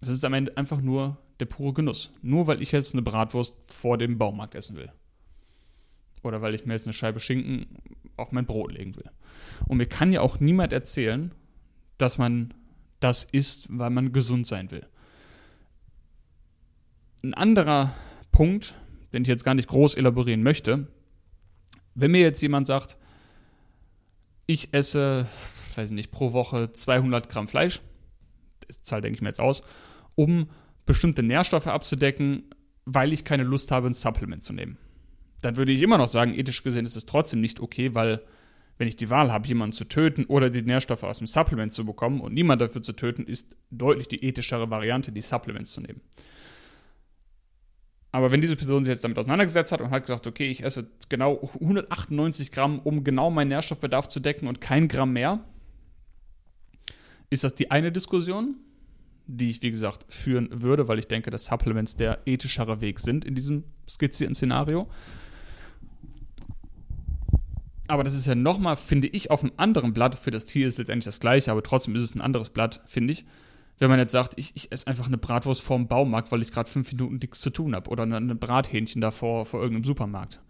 Es 0.00 0.08
ist 0.08 0.24
am 0.24 0.34
Ende 0.34 0.56
einfach 0.56 0.80
nur 0.80 1.18
der 1.40 1.46
pure 1.46 1.72
Genuss. 1.72 2.12
Nur 2.22 2.46
weil 2.46 2.62
ich 2.62 2.72
jetzt 2.72 2.94
eine 2.94 3.02
Bratwurst 3.02 3.56
vor 3.66 3.98
dem 3.98 4.18
Baumarkt 4.18 4.54
essen 4.54 4.76
will. 4.76 4.92
Oder 6.22 6.40
weil 6.40 6.54
ich 6.54 6.64
mir 6.64 6.72
jetzt 6.72 6.86
eine 6.86 6.94
Scheibe 6.94 7.20
Schinken 7.20 7.66
auf 8.16 8.32
mein 8.32 8.46
Brot 8.46 8.72
legen 8.72 8.96
will. 8.96 9.10
Und 9.66 9.78
mir 9.78 9.86
kann 9.86 10.12
ja 10.12 10.20
auch 10.20 10.40
niemand 10.40 10.72
erzählen, 10.72 11.32
dass 11.98 12.18
man 12.18 12.54
das 13.00 13.24
isst, 13.24 13.66
weil 13.70 13.90
man 13.90 14.12
gesund 14.12 14.46
sein 14.46 14.70
will. 14.70 14.86
Ein 17.22 17.34
anderer 17.34 17.94
Punkt, 18.32 18.74
den 19.12 19.22
ich 19.22 19.28
jetzt 19.28 19.44
gar 19.44 19.54
nicht 19.54 19.68
groß 19.68 19.94
elaborieren 19.94 20.42
möchte, 20.42 20.88
wenn 21.94 22.10
mir 22.10 22.20
jetzt 22.20 22.40
jemand 22.40 22.66
sagt, 22.66 22.96
ich 24.46 24.74
esse, 24.74 25.26
weiß 25.76 25.92
nicht, 25.92 26.10
pro 26.10 26.32
Woche 26.32 26.72
200 26.72 27.28
Gramm 27.28 27.48
Fleisch, 27.48 27.80
das 28.66 28.82
Zahl 28.82 29.00
denke 29.00 29.16
ich 29.16 29.22
mir 29.22 29.28
jetzt 29.28 29.40
aus, 29.40 29.62
um 30.14 30.48
bestimmte 30.86 31.22
Nährstoffe 31.22 31.66
abzudecken, 31.66 32.44
weil 32.84 33.12
ich 33.12 33.24
keine 33.24 33.42
Lust 33.42 33.70
habe, 33.70 33.88
ein 33.88 33.94
Supplement 33.94 34.42
zu 34.42 34.52
nehmen. 34.52 34.76
Dann 35.42 35.56
würde 35.56 35.72
ich 35.72 35.82
immer 35.82 35.98
noch 35.98 36.08
sagen, 36.08 36.34
ethisch 36.34 36.62
gesehen 36.62 36.84
ist 36.84 36.96
es 36.96 37.06
trotzdem 37.06 37.40
nicht 37.40 37.60
okay, 37.60 37.94
weil 37.94 38.22
wenn 38.76 38.88
ich 38.88 38.96
die 38.96 39.10
Wahl 39.10 39.30
habe, 39.30 39.46
jemanden 39.46 39.72
zu 39.72 39.84
töten 39.84 40.24
oder 40.24 40.50
die 40.50 40.62
Nährstoffe 40.62 41.04
aus 41.04 41.18
dem 41.18 41.26
Supplement 41.26 41.72
zu 41.72 41.84
bekommen 41.84 42.20
und 42.20 42.34
niemand 42.34 42.60
dafür 42.60 42.82
zu 42.82 42.92
töten, 42.92 43.24
ist 43.24 43.54
deutlich 43.70 44.08
die 44.08 44.24
ethischere 44.24 44.70
Variante, 44.70 45.12
die 45.12 45.20
Supplements 45.20 45.72
zu 45.72 45.80
nehmen. 45.80 46.00
Aber 48.10 48.30
wenn 48.30 48.40
diese 48.40 48.56
Person 48.56 48.84
sich 48.84 48.92
jetzt 48.92 49.02
damit 49.02 49.18
auseinandergesetzt 49.18 49.72
hat 49.72 49.80
und 49.80 49.90
hat 49.90 50.02
gesagt, 50.02 50.26
okay, 50.26 50.48
ich 50.48 50.62
esse 50.62 50.88
genau 51.08 51.50
198 51.60 52.52
Gramm, 52.52 52.78
um 52.80 53.02
genau 53.02 53.30
meinen 53.30 53.48
Nährstoffbedarf 53.48 54.08
zu 54.08 54.20
decken 54.20 54.46
und 54.46 54.60
kein 54.60 54.86
Gramm 54.86 55.12
mehr, 55.12 55.44
ist 57.30 57.42
das 57.42 57.54
die 57.54 57.70
eine 57.70 57.90
Diskussion, 57.90 58.56
die 59.26 59.50
ich, 59.50 59.62
wie 59.62 59.70
gesagt, 59.70 60.04
führen 60.12 60.62
würde, 60.62 60.88
weil 60.88 60.98
ich 60.98 61.08
denke, 61.08 61.30
dass 61.30 61.46
Supplements 61.46 61.96
der 61.96 62.20
ethischere 62.26 62.80
Weg 62.80 63.00
sind 63.00 63.24
in 63.24 63.34
diesem 63.34 63.64
skizzierten 63.88 64.34
Szenario. 64.34 64.88
Aber 67.86 68.04
das 68.04 68.14
ist 68.14 68.26
ja 68.26 68.34
nochmal, 68.34 68.76
finde 68.76 69.08
ich, 69.08 69.30
auf 69.30 69.42
einem 69.42 69.52
anderen 69.56 69.92
Blatt. 69.92 70.18
Für 70.18 70.30
das 70.30 70.44
Tier 70.44 70.66
ist 70.66 70.78
letztendlich 70.78 71.04
das 71.04 71.20
gleiche, 71.20 71.50
aber 71.50 71.62
trotzdem 71.62 71.94
ist 71.96 72.02
es 72.02 72.14
ein 72.14 72.20
anderes 72.20 72.50
Blatt, 72.50 72.80
finde 72.86 73.12
ich. 73.12 73.24
Wenn 73.78 73.90
man 73.90 73.98
jetzt 73.98 74.12
sagt, 74.12 74.34
ich, 74.36 74.52
ich 74.54 74.70
esse 74.72 74.86
einfach 74.86 75.06
eine 75.06 75.18
Bratwurst 75.18 75.60
vorm 75.60 75.88
Baumarkt, 75.88 76.30
weil 76.32 76.42
ich 76.42 76.52
gerade 76.52 76.70
fünf 76.70 76.92
Minuten 76.92 77.16
nichts 77.16 77.40
zu 77.40 77.50
tun 77.50 77.74
habe. 77.74 77.90
Oder 77.90 78.04
eine, 78.04 78.34
Brathähnchen 78.34 79.00
da 79.00 79.10
vor, 79.10 79.44
vor 79.46 79.60
irgendeinem 79.60 79.84
Supermarkt. 79.84 80.40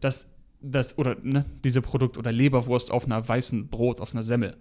Das, 0.00 0.28
das, 0.60 0.96
oder 0.98 1.16
ne, 1.22 1.46
diese 1.64 1.80
Produkt 1.80 2.18
oder 2.18 2.30
Leberwurst 2.30 2.90
auf 2.90 3.06
einer 3.06 3.26
weißen 3.26 3.68
Brot, 3.68 4.00
auf 4.00 4.12
einer 4.12 4.22
Semmel. 4.22 4.56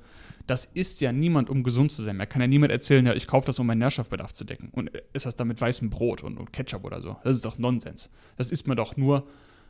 Das 0.45 0.65
isst 0.65 0.99
ja 1.01 1.11
niemand, 1.11 1.49
um 1.49 1.63
gesund 1.63 1.91
zu 1.91 2.01
sein. 2.01 2.19
Da 2.19 2.25
kann 2.25 2.41
ja 2.41 2.47
niemand 2.47 2.71
erzählen, 2.71 3.05
ja, 3.05 3.13
ich 3.13 3.27
kaufe 3.27 3.45
das, 3.45 3.59
um 3.59 3.67
meinen 3.67 3.79
Nährstoffbedarf 3.79 4.33
zu 4.33 4.43
decken. 4.43 4.69
Und 4.71 4.91
ist 5.13 5.25
das 5.25 5.35
dann 5.35 5.47
mit 5.47 5.59
weißem 5.59 5.89
Brot 5.89 6.21
und, 6.23 6.37
und 6.37 6.51
Ketchup 6.51 6.83
oder 6.83 7.01
so. 7.01 7.15
Das 7.23 7.37
ist 7.37 7.45
doch 7.45 7.57
Nonsens. 7.57 8.09
Das 8.35 8.51
isst 8.51 8.67
man 8.67 8.75
doch 8.75 8.97
nur, 8.97 9.27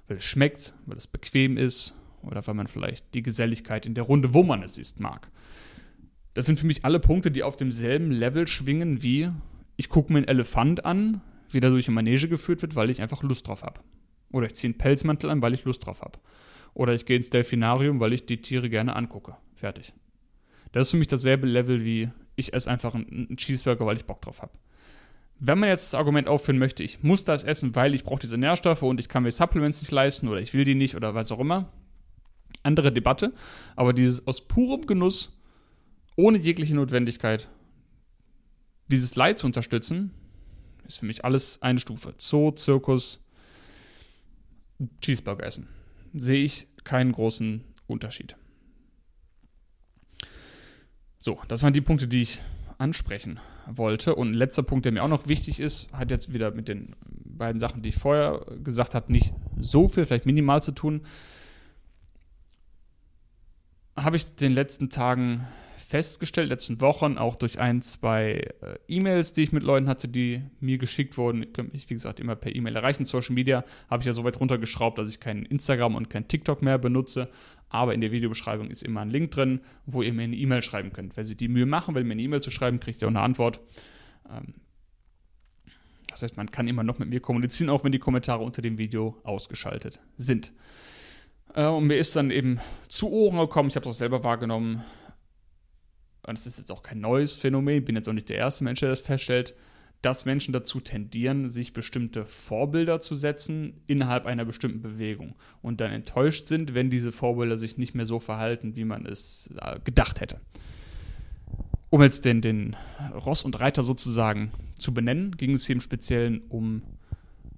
weil 0.07 0.17
es 0.17 0.23
schmeckt, 0.23 0.73
weil 0.86 0.97
es 0.97 1.07
bequem 1.07 1.57
ist, 1.57 1.95
oder 2.23 2.45
weil 2.47 2.55
man 2.55 2.67
vielleicht 2.67 3.13
die 3.13 3.21
Geselligkeit 3.21 3.86
in 3.86 3.93
der 3.93 4.05
Runde, 4.05 4.33
wo 4.33 4.43
man 4.43 4.63
es 4.63 4.77
isst, 4.77 4.99
mag. 4.99 5.29
Das 6.33 6.47
sind 6.47 6.59
für 6.59 6.65
mich 6.65 6.83
alle 6.86 6.99
Punkte, 6.99 7.29
die 7.29 7.43
auf 7.43 7.55
demselben 7.55 8.09
Level 8.09 8.47
schwingen 8.47 9.03
wie 9.03 9.29
ich 9.75 9.89
gucke 9.89 10.12
mir 10.13 10.19
einen 10.19 10.27
Elefant 10.27 10.86
an, 10.86 11.21
wie 11.49 11.59
der 11.59 11.69
durch 11.69 11.88
eine 11.88 11.95
Manege 11.95 12.27
geführt 12.27 12.62
wird, 12.62 12.75
weil 12.75 12.89
ich 12.89 13.01
einfach 13.01 13.23
Lust 13.23 13.47
drauf 13.47 13.63
habe. 13.63 13.81
Oder 14.31 14.47
ich 14.47 14.55
ziehe 14.55 14.69
einen 14.69 14.77
Pelzmantel 14.77 15.29
an, 15.29 15.41
weil 15.41 15.53
ich 15.53 15.65
Lust 15.65 15.86
drauf 15.86 16.01
habe. 16.01 16.19
Oder 16.73 16.93
ich 16.93 17.05
gehe 17.05 17.17
ins 17.17 17.29
Delfinarium, 17.29 17.99
weil 17.99 18.13
ich 18.13 18.25
die 18.25 18.41
Tiere 18.41 18.69
gerne 18.69 18.95
angucke. 18.95 19.36
Fertig. 19.55 19.93
Das 20.73 20.88
ist 20.88 20.91
für 20.91 20.97
mich 20.97 21.07
dasselbe 21.07 21.47
Level 21.47 21.86
wie 21.86 22.09
ich 22.36 22.53
esse 22.53 22.69
einfach 22.69 22.95
einen 22.95 23.38
Cheeseburger, 23.38 23.86
weil 23.86 23.95
ich 23.95 24.05
Bock 24.05 24.21
drauf 24.21 24.41
habe. 24.41 24.51
Wenn 25.39 25.59
man 25.59 25.69
jetzt 25.69 25.93
das 25.93 25.99
Argument 25.99 26.27
aufführen 26.27 26.57
möchte, 26.57 26.83
ich 26.83 27.03
muss 27.03 27.23
das 27.23 27.43
essen, 27.43 27.75
weil 27.75 27.93
ich 27.93 28.03
brauche 28.03 28.19
diese 28.19 28.38
Nährstoffe 28.38 28.81
und 28.81 28.99
ich 28.99 29.07
kann 29.07 29.23
mir 29.23 29.31
Supplements 29.31 29.81
nicht 29.81 29.91
leisten 29.91 30.27
oder 30.27 30.39
ich 30.39 30.53
will 30.53 30.63
die 30.63 30.75
nicht 30.75 30.95
oder 30.95 31.15
was 31.15 31.31
auch 31.31 31.39
immer, 31.39 31.71
andere 32.63 32.91
Debatte. 32.91 33.33
Aber 33.75 33.93
dieses 33.93 34.25
aus 34.25 34.47
purem 34.47 34.86
Genuss, 34.88 35.39
ohne 36.15 36.38
jegliche 36.39 36.75
Notwendigkeit, 36.75 37.49
dieses 38.88 39.15
Leid 39.15 39.38
zu 39.38 39.45
unterstützen, 39.45 40.12
ist 40.88 40.99
für 40.99 41.05
mich 41.05 41.23
alles 41.23 41.62
eine 41.62 41.79
Stufe. 41.79 42.13
Zoo, 42.17 42.51
Zirkus, 42.51 43.19
Cheeseburger 45.01 45.45
essen. 45.45 45.67
Sehe 46.13 46.43
ich 46.43 46.67
keinen 46.83 47.12
großen 47.12 47.63
Unterschied. 47.88 48.36
So, 51.23 51.39
das 51.47 51.63
waren 51.63 51.71
die 51.71 51.79
Punkte, 51.79 52.09
die 52.09 52.21
ich 52.21 52.41
ansprechen 52.77 53.39
wollte. 53.65 54.13
Und 54.13 54.31
ein 54.31 54.33
letzter 54.33 54.62
Punkt, 54.62 54.83
der 54.83 54.91
mir 54.91 55.03
auch 55.03 55.07
noch 55.07 55.29
wichtig 55.29 55.62
ist, 55.62 55.89
hat 55.93 56.12
jetzt 56.12 56.33
wieder 56.33 56.51
mit 56.51 56.67
den 56.67 56.97
beiden 57.05 57.62
Sachen, 57.62 57.81
die 57.81 57.89
ich 57.89 57.95
vorher 57.95 58.45
gesagt 58.62 58.93
habe, 58.93 59.09
nicht 59.09 59.33
so 59.55 59.88
viel, 59.88 60.05
vielleicht 60.05 60.25
minimal 60.25 60.62
zu 60.62 60.73
tun 60.73 61.03
habe 63.95 64.15
ich 64.15 64.36
den 64.36 64.53
letzten 64.53 64.89
Tagen 64.89 65.47
festgestellt, 65.93 66.49
letzten 66.49 66.82
Wochen, 66.82 67.19
auch 67.19 67.36
durch 67.36 67.60
ein, 67.60 67.84
zwei 67.84 68.47
äh, 68.62 68.79
E-Mails, 68.88 69.32
die 69.32 69.43
ich 69.43 69.51
mit 69.51 69.62
Leuten 69.62 69.88
hatte, 69.88 70.08
die 70.08 70.41
mir 70.60 70.79
geschickt 70.79 71.19
wurden. 71.19 71.43
Ich 71.43 71.53
könnte 71.53 71.71
mich, 71.73 71.88
wie 71.88 71.93
gesagt, 71.93 72.19
immer 72.19 72.36
per 72.36 72.56
E-Mail 72.56 72.75
erreichen. 72.75 73.06
Social 73.06 73.36
Media 73.36 73.63
habe 73.91 74.01
ich 74.01 74.08
ja 74.08 74.13
so 74.13 74.23
weit 74.23 74.39
runtergeschraubt, 74.39 74.97
dass 74.97 75.12
ich 75.12 75.19
kein 75.19 75.45
Instagram 75.45 75.93
und 75.93 76.10
kein 76.10 76.27
TikTok 76.27 76.63
mehr 76.63 76.79
benutze. 76.79 77.29
Aber 77.69 77.93
in 77.93 78.01
der 78.01 78.12
Videobeschreibung 78.12 78.71
ist 78.71 78.82
immer 78.82 79.01
ein 79.01 79.12
Link 79.12 79.29
drin, 79.29 79.62
wo 79.86 80.01
ihr 80.01 80.12
mir 80.13 80.23
eine 80.23 80.36
E-Mail 80.36 80.63
schreiben 80.63 80.93
könnt. 80.93 81.15
Wenn 81.15 81.25
Sie 81.25 81.38
die 81.38 81.47
Mühe 81.47 81.67
machen, 81.67 81.93
wenn 81.93 82.08
mir 82.08 82.13
eine 82.13 82.23
E-Mail 82.23 82.41
zu 82.41 82.49
schreiben, 82.49 82.79
kriegt 82.79 83.03
ihr 83.03 83.08
auch 83.08 83.12
eine 83.12 83.21
Antwort. 83.21 83.60
Ähm, 84.27 84.56
das 86.08 86.23
heißt, 86.23 86.38
man 86.38 86.49
kann 86.49 86.67
immer 86.67 86.82
noch 86.82 86.97
mit 86.97 87.10
mir 87.10 87.19
kommunizieren, 87.19 87.69
auch 87.69 87.84
wenn 87.84 87.91
die 87.91 87.99
Kommentare 87.99 88.43
unter 88.43 88.63
dem 88.63 88.79
Video 88.79 89.15
ausgeschaltet 89.23 89.99
sind. 90.17 90.53
Äh, 91.53 91.67
und 91.67 91.86
mir 91.86 91.97
ist 91.97 92.15
dann 92.15 92.32
eben 92.32 92.60
zu 92.89 93.12
Ohren 93.12 93.38
gekommen, 93.38 93.69
ich 93.69 93.75
habe 93.75 93.88
es 93.88 93.95
auch 93.95 93.99
selber 93.99 94.23
wahrgenommen, 94.23 94.84
und 96.25 96.39
es 96.39 96.45
ist 96.45 96.57
jetzt 96.57 96.71
auch 96.71 96.83
kein 96.83 96.99
neues 96.99 97.38
Phänomen, 97.38 97.83
bin 97.83 97.95
jetzt 97.95 98.07
auch 98.07 98.13
nicht 98.13 98.29
der 98.29 98.38
erste 98.38 98.63
Mensch, 98.63 98.79
der 98.79 98.89
das 98.89 98.99
feststellt, 98.99 99.55
dass 100.01 100.25
Menschen 100.25 100.51
dazu 100.51 100.81
tendieren, 100.81 101.49
sich 101.49 101.71
bestimmte 101.71 102.25
Vorbilder 102.25 102.99
zu 102.99 103.15
setzen 103.15 103.81
innerhalb 103.88 104.25
einer 104.25 104.43
bestimmten 104.43 104.81
Bewegung 104.81 105.36
und 105.62 105.79
dann 105.79 105.91
enttäuscht 105.91 106.49
sind, 106.49 106.73
wenn 106.73 106.89
diese 106.89 107.13
Vorbilder 107.13 107.57
sich 107.57 107.77
nicht 107.77 107.95
mehr 107.95 108.05
so 108.05 108.19
verhalten, 108.19 108.75
wie 108.75 108.83
man 108.83 109.05
es 109.05 109.49
äh, 109.57 109.79
gedacht 109.83 110.19
hätte. 110.19 110.41
Um 111.89 112.01
jetzt 112.01 112.25
den, 112.25 112.41
den 112.41 112.75
Ross 113.13 113.43
und 113.43 113.59
Reiter 113.59 113.83
sozusagen 113.83 114.51
zu 114.77 114.93
benennen, 114.93 115.38
ging 115.38 115.53
es 115.53 115.65
hier 115.65 115.75
im 115.75 115.81
Speziellen 115.81 116.41
um 116.49 116.81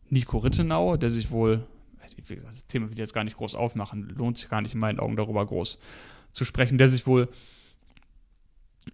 Nico 0.10 0.38
Rittenau, 0.38 0.98
der 0.98 1.10
sich 1.10 1.32
wohl 1.32 1.66
das 2.28 2.66
Thema 2.68 2.88
will 2.88 2.94
ich 2.94 3.00
jetzt 3.00 3.14
gar 3.14 3.24
nicht 3.24 3.38
groß 3.38 3.56
aufmachen, 3.56 4.10
lohnt 4.10 4.38
sich 4.38 4.50
gar 4.50 4.62
nicht 4.62 4.74
in 4.74 4.80
meinen 4.80 5.00
Augen 5.00 5.16
darüber 5.16 5.46
groß 5.46 5.80
zu 6.32 6.46
sprechen, 6.46 6.78
der 6.78 6.90
sich 6.90 7.08
wohl 7.08 7.30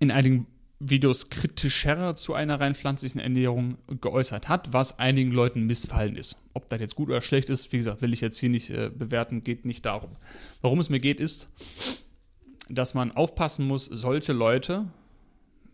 in 0.02 0.12
einigen 0.12 0.48
Videos 0.80 1.30
kritischer 1.30 2.16
zu 2.16 2.34
einer 2.34 2.60
rein 2.60 2.74
pflanzlichen 2.74 3.22
Ernährung 3.22 3.78
geäußert 4.02 4.50
hat, 4.50 4.74
was 4.74 4.98
einigen 4.98 5.32
Leuten 5.32 5.68
missfallen 5.68 6.16
ist. 6.16 6.42
Ob 6.54 6.68
das 6.70 6.80
jetzt 6.80 6.96
gut 6.96 7.10
oder 7.10 7.22
schlecht 7.22 7.50
ist, 7.50 7.72
wie 7.72 7.78
gesagt, 7.78 8.02
will 8.02 8.12
ich 8.12 8.20
jetzt 8.20 8.40
hier 8.40 8.50
nicht 8.50 8.72
äh, 8.72 8.90
bewerten, 8.90 9.44
geht 9.44 9.64
nicht 9.64 9.86
darum. 9.86 10.16
Warum 10.62 10.80
es 10.80 10.90
mir 10.90 11.00
geht, 11.00 11.20
ist, 11.20 11.50
dass 12.68 12.96
man 12.96 13.12
aufpassen 13.12 13.68
muss, 13.68 13.86
solche 13.86 14.34
Leute, 14.34 14.88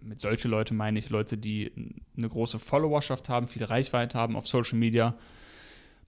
mit 0.02 0.20
solche 0.20 0.50
Leute 0.50 0.74
meine 0.74 1.00
ich 1.00 1.10
Leute, 1.10 1.38
die 1.38 1.72
eine 2.18 2.28
große 2.28 2.60
Followerschaft 2.60 3.30
haben, 3.30 3.48
viel 3.48 3.64
Reichweite 3.64 4.18
haben 4.18 4.36
auf 4.36 4.48
Social 4.48 4.78
Media, 4.78 5.16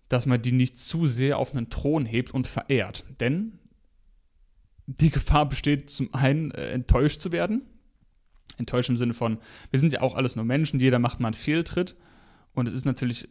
dass 0.09 0.25
man 0.25 0.41
die 0.41 0.51
nicht 0.51 0.77
zu 0.77 1.05
sehr 1.05 1.37
auf 1.37 1.55
einen 1.55 1.69
Thron 1.69 2.05
hebt 2.05 2.33
und 2.33 2.47
verehrt. 2.47 3.05
Denn 3.21 3.59
die 4.87 5.09
Gefahr 5.09 5.47
besteht 5.47 5.89
zum 5.89 6.13
einen, 6.13 6.51
äh, 6.51 6.71
enttäuscht 6.71 7.21
zu 7.21 7.31
werden. 7.31 7.61
Enttäuscht 8.57 8.89
im 8.89 8.97
Sinne 8.97 9.13
von, 9.13 9.39
wir 9.71 9.79
sind 9.79 9.93
ja 9.93 10.01
auch 10.01 10.15
alles 10.15 10.35
nur 10.35 10.45
Menschen, 10.45 10.79
jeder 10.79 10.99
macht 10.99 11.19
mal 11.19 11.29
einen 11.29 11.33
Fehltritt. 11.33 11.95
Und 12.53 12.67
es 12.67 12.73
ist 12.73 12.85
natürlich, 12.85 13.29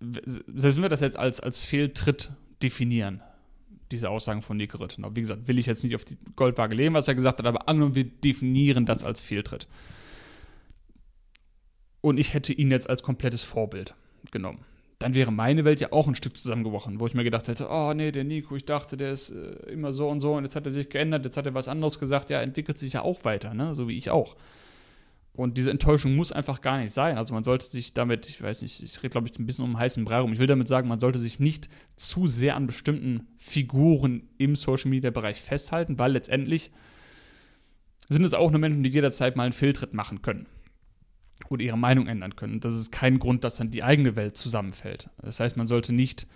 selbst 0.00 0.76
wenn 0.76 0.82
wir 0.82 0.88
das 0.88 1.00
jetzt 1.00 1.18
als, 1.18 1.40
als 1.40 1.58
Fehltritt 1.58 2.30
definieren, 2.62 3.22
diese 3.90 4.10
Aussagen 4.10 4.42
von 4.42 4.56
Nico 4.56 4.78
Rittenau. 4.78 5.10
Wie 5.14 5.20
gesagt, 5.20 5.46
will 5.48 5.58
ich 5.58 5.66
jetzt 5.66 5.84
nicht 5.84 5.94
auf 5.94 6.04
die 6.04 6.16
Goldwaage 6.34 6.74
legen, 6.74 6.94
was 6.94 7.08
er 7.08 7.14
gesagt 7.14 7.38
hat, 7.38 7.46
aber 7.46 7.68
angenommen, 7.68 7.94
wir 7.94 8.04
definieren 8.04 8.84
das 8.84 9.04
als 9.04 9.20
Fehltritt. 9.20 9.68
Und 12.00 12.18
ich 12.18 12.34
hätte 12.34 12.52
ihn 12.52 12.70
jetzt 12.70 12.88
als 12.90 13.02
komplettes 13.02 13.42
Vorbild 13.42 13.94
genommen 14.30 14.64
dann 14.98 15.14
wäre 15.14 15.30
meine 15.30 15.64
Welt 15.64 15.80
ja 15.80 15.92
auch 15.92 16.08
ein 16.08 16.14
Stück 16.14 16.36
zusammengebrochen, 16.36 17.00
wo 17.00 17.06
ich 17.06 17.14
mir 17.14 17.24
gedacht 17.24 17.48
hätte, 17.48 17.68
oh 17.70 17.92
nee, 17.94 18.12
der 18.12 18.24
Nico, 18.24 18.56
ich 18.56 18.64
dachte, 18.64 18.96
der 18.96 19.12
ist 19.12 19.30
äh, 19.30 19.70
immer 19.70 19.92
so 19.92 20.08
und 20.08 20.20
so 20.20 20.34
und 20.34 20.44
jetzt 20.44 20.56
hat 20.56 20.64
er 20.64 20.72
sich 20.72 20.88
geändert, 20.88 21.24
jetzt 21.24 21.36
hat 21.36 21.46
er 21.46 21.54
was 21.54 21.68
anderes 21.68 21.98
gesagt, 21.98 22.30
ja, 22.30 22.40
entwickelt 22.40 22.78
sich 22.78 22.94
ja 22.94 23.02
auch 23.02 23.24
weiter, 23.24 23.52
ne? 23.52 23.74
so 23.74 23.88
wie 23.88 23.96
ich 23.96 24.10
auch. 24.10 24.36
Und 25.34 25.58
diese 25.58 25.70
Enttäuschung 25.70 26.16
muss 26.16 26.32
einfach 26.32 26.62
gar 26.62 26.78
nicht 26.78 26.92
sein. 26.92 27.18
Also 27.18 27.34
man 27.34 27.44
sollte 27.44 27.66
sich 27.66 27.92
damit, 27.92 28.26
ich 28.26 28.40
weiß 28.40 28.62
nicht, 28.62 28.82
ich 28.82 28.96
rede 29.02 29.10
glaube 29.10 29.28
ich 29.28 29.38
ein 29.38 29.44
bisschen 29.44 29.66
um 29.66 29.78
heißen 29.78 30.02
Brei 30.06 30.20
rum. 30.20 30.32
Ich 30.32 30.38
will 30.38 30.46
damit 30.46 30.66
sagen, 30.66 30.88
man 30.88 30.98
sollte 30.98 31.18
sich 31.18 31.38
nicht 31.38 31.68
zu 31.94 32.26
sehr 32.26 32.56
an 32.56 32.66
bestimmten 32.66 33.26
Figuren 33.36 34.30
im 34.38 34.56
Social 34.56 34.88
Media 34.88 35.10
Bereich 35.10 35.42
festhalten, 35.42 35.98
weil 35.98 36.12
letztendlich 36.12 36.70
sind 38.08 38.24
es 38.24 38.32
auch 38.32 38.50
nur 38.50 38.60
Menschen, 38.60 38.82
die 38.82 38.88
jederzeit 38.88 39.36
mal 39.36 39.42
einen 39.42 39.52
Fehltritt 39.52 39.92
machen 39.92 40.22
können 40.22 40.46
oder 41.48 41.62
ihre 41.62 41.78
Meinung 41.78 42.06
ändern 42.06 42.36
können. 42.36 42.60
Das 42.60 42.74
ist 42.74 42.90
kein 42.90 43.18
Grund, 43.18 43.44
dass 43.44 43.56
dann 43.56 43.70
die 43.70 43.82
eigene 43.82 44.16
Welt 44.16 44.36
zusammenfällt. 44.36 45.10
Das 45.22 45.40
heißt, 45.40 45.56
man 45.56 45.66
sollte 45.66 45.92
nicht 45.92 46.26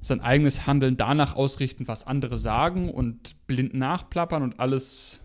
sein 0.00 0.20
eigenes 0.20 0.66
Handeln 0.66 0.96
danach 0.96 1.34
ausrichten, 1.34 1.88
was 1.88 2.06
andere 2.06 2.36
sagen 2.36 2.90
und 2.90 3.46
blind 3.46 3.74
nachplappern 3.74 4.42
und 4.42 4.60
alles, 4.60 5.24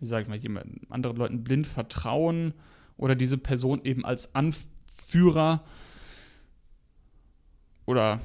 wie 0.00 0.06
sage 0.06 0.24
ich 0.24 0.28
mal, 0.28 0.38
jemand, 0.38 0.80
anderen 0.90 1.16
Leuten 1.16 1.44
blind 1.44 1.66
vertrauen 1.66 2.54
oder 2.96 3.14
diese 3.14 3.38
Person 3.38 3.84
eben 3.84 4.04
als 4.04 4.34
Anführer 4.34 5.62
oder 7.86 8.20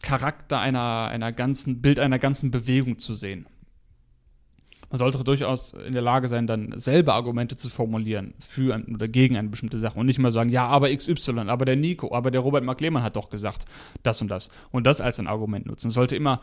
Charakter 0.00 0.60
einer, 0.60 1.08
einer 1.08 1.32
ganzen, 1.32 1.82
Bild 1.82 1.98
einer 1.98 2.18
ganzen 2.18 2.50
Bewegung 2.50 2.98
zu 2.98 3.12
sehen 3.12 3.46
man 4.90 4.98
sollte 4.98 5.22
durchaus 5.22 5.72
in 5.72 5.92
der 5.92 6.02
Lage 6.02 6.28
sein, 6.28 6.46
dann 6.46 6.72
selber 6.78 7.14
Argumente 7.14 7.56
zu 7.56 7.68
formulieren 7.68 8.34
für 8.38 8.74
ein, 8.74 8.94
oder 8.94 9.06
gegen 9.06 9.36
eine 9.36 9.48
bestimmte 9.48 9.78
Sache 9.78 9.98
und 9.98 10.06
nicht 10.06 10.18
mal 10.18 10.32
sagen, 10.32 10.50
ja, 10.50 10.66
aber 10.66 10.94
XY, 10.94 11.40
aber 11.48 11.64
der 11.64 11.76
Nico, 11.76 12.14
aber 12.14 12.30
der 12.30 12.40
Robert 12.40 12.64
Mark 12.64 12.80
Lehmann 12.80 13.02
hat 13.02 13.16
doch 13.16 13.28
gesagt, 13.28 13.66
das 14.02 14.22
und 14.22 14.28
das. 14.28 14.50
Und 14.70 14.86
das 14.86 15.00
als 15.00 15.20
ein 15.20 15.26
Argument 15.26 15.66
nutzen. 15.66 15.88
Es 15.88 15.94
sollte 15.94 16.16
immer 16.16 16.40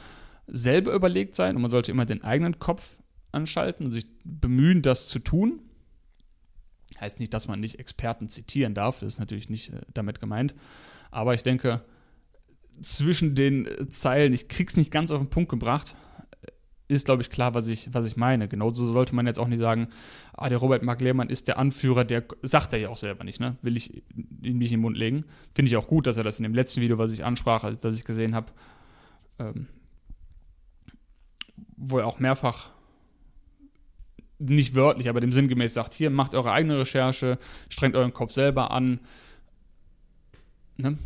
selber 0.48 0.94
überlegt 0.94 1.36
sein 1.36 1.56
und 1.56 1.64
man 1.64 1.72
sollte 1.72 1.92
immer 1.92 2.06
den 2.06 2.24
eigenen 2.24 2.60
Kopf 2.60 3.00
anschalten 3.32 3.88
und 3.88 3.92
sich 3.92 4.06
bemühen, 4.24 4.84
das 4.84 5.10
zu 5.10 5.20
tun. 5.20 5.62
Heißt 7.00 7.20
nicht, 7.20 7.34
dass 7.34 7.48
man 7.48 7.60
nicht 7.60 7.80
Experten 7.80 8.30
zitieren 8.30 8.76
darf, 8.76 9.00
das 9.00 9.16
ist 9.16 9.20
natürlich 9.20 9.50
nicht 9.50 9.74
äh, 9.74 9.82
damit 9.94 10.20
gemeint. 10.20 10.56
Aber 11.10 11.34
ich 11.34 11.42
denke, 11.42 11.82
zwischen 12.82 13.36
den 13.36 13.90
Zeilen, 13.90 14.34
ich 14.34 14.48
krieg's 14.48 14.78
nicht 14.78 14.92
ganz 14.92 15.12
auf 15.12 15.20
den 15.20 15.30
Punkt 15.30 15.50
gebracht, 15.50 15.96
ist, 16.88 17.06
glaube 17.06 17.24
ich, 17.24 17.30
klar, 17.30 17.54
was 17.54 17.68
ich, 17.68 17.94
was 17.94 18.06
ich 18.06 18.16
meine. 18.16 18.48
Genauso 18.48 18.86
sollte 18.86 19.16
man 19.16 19.26
jetzt 19.26 19.40
auch 19.40 19.48
nicht 19.48 19.60
sagen, 19.60 19.88
ah, 20.34 20.50
der 20.50 20.60
Robert 20.60 20.84
Mark 20.84 21.02
Lehmann 21.02 21.30
ist 21.30 21.48
der 21.48 21.58
Anführer, 21.58 22.04
der 22.06 22.24
sagt 22.44 22.74
er 22.74 22.80
ja 22.80 22.90
auch 22.90 22.98
selber 22.98 23.24
nicht, 23.24 23.40
ne? 23.40 23.58
Will 23.62 23.76
ich 23.76 24.04
ihn 24.42 24.58
nicht 24.58 24.72
in 24.72 24.78
den 24.78 24.82
Mund 24.82 24.98
legen. 24.98 25.26
Finde 25.56 25.70
ich 25.70 25.78
auch 25.78 25.88
gut, 25.88 26.06
dass 26.06 26.18
er 26.18 26.24
das 26.24 26.40
in 26.40 26.44
dem 26.44 26.54
letzten 26.54 26.82
Video, 26.82 26.98
was 26.98 27.12
ich 27.12 27.26
ansprach, 27.26 27.64
also, 27.64 27.80
das 27.80 27.96
ich 27.96 28.06
gesehen 28.06 28.36
habe, 28.36 28.52
ähm, 29.40 29.68
wo 31.76 31.98
er 31.98 32.08
auch 32.08 32.20
mehrfach 32.20 32.72
nicht 34.38 34.76
wörtlich, 34.76 35.10
aber 35.10 35.22
dem 35.22 35.32
sinngemäß 35.32 35.74
sagt, 35.74 35.94
hier, 35.94 36.10
macht 36.10 36.36
eure 36.36 36.52
eigene 36.52 36.78
Recherche, 36.78 37.40
strengt 37.70 37.96
euren 37.96 38.14
Kopf 38.14 38.32
selber 38.32 38.72
an, 38.72 39.00
ne? 40.78 40.98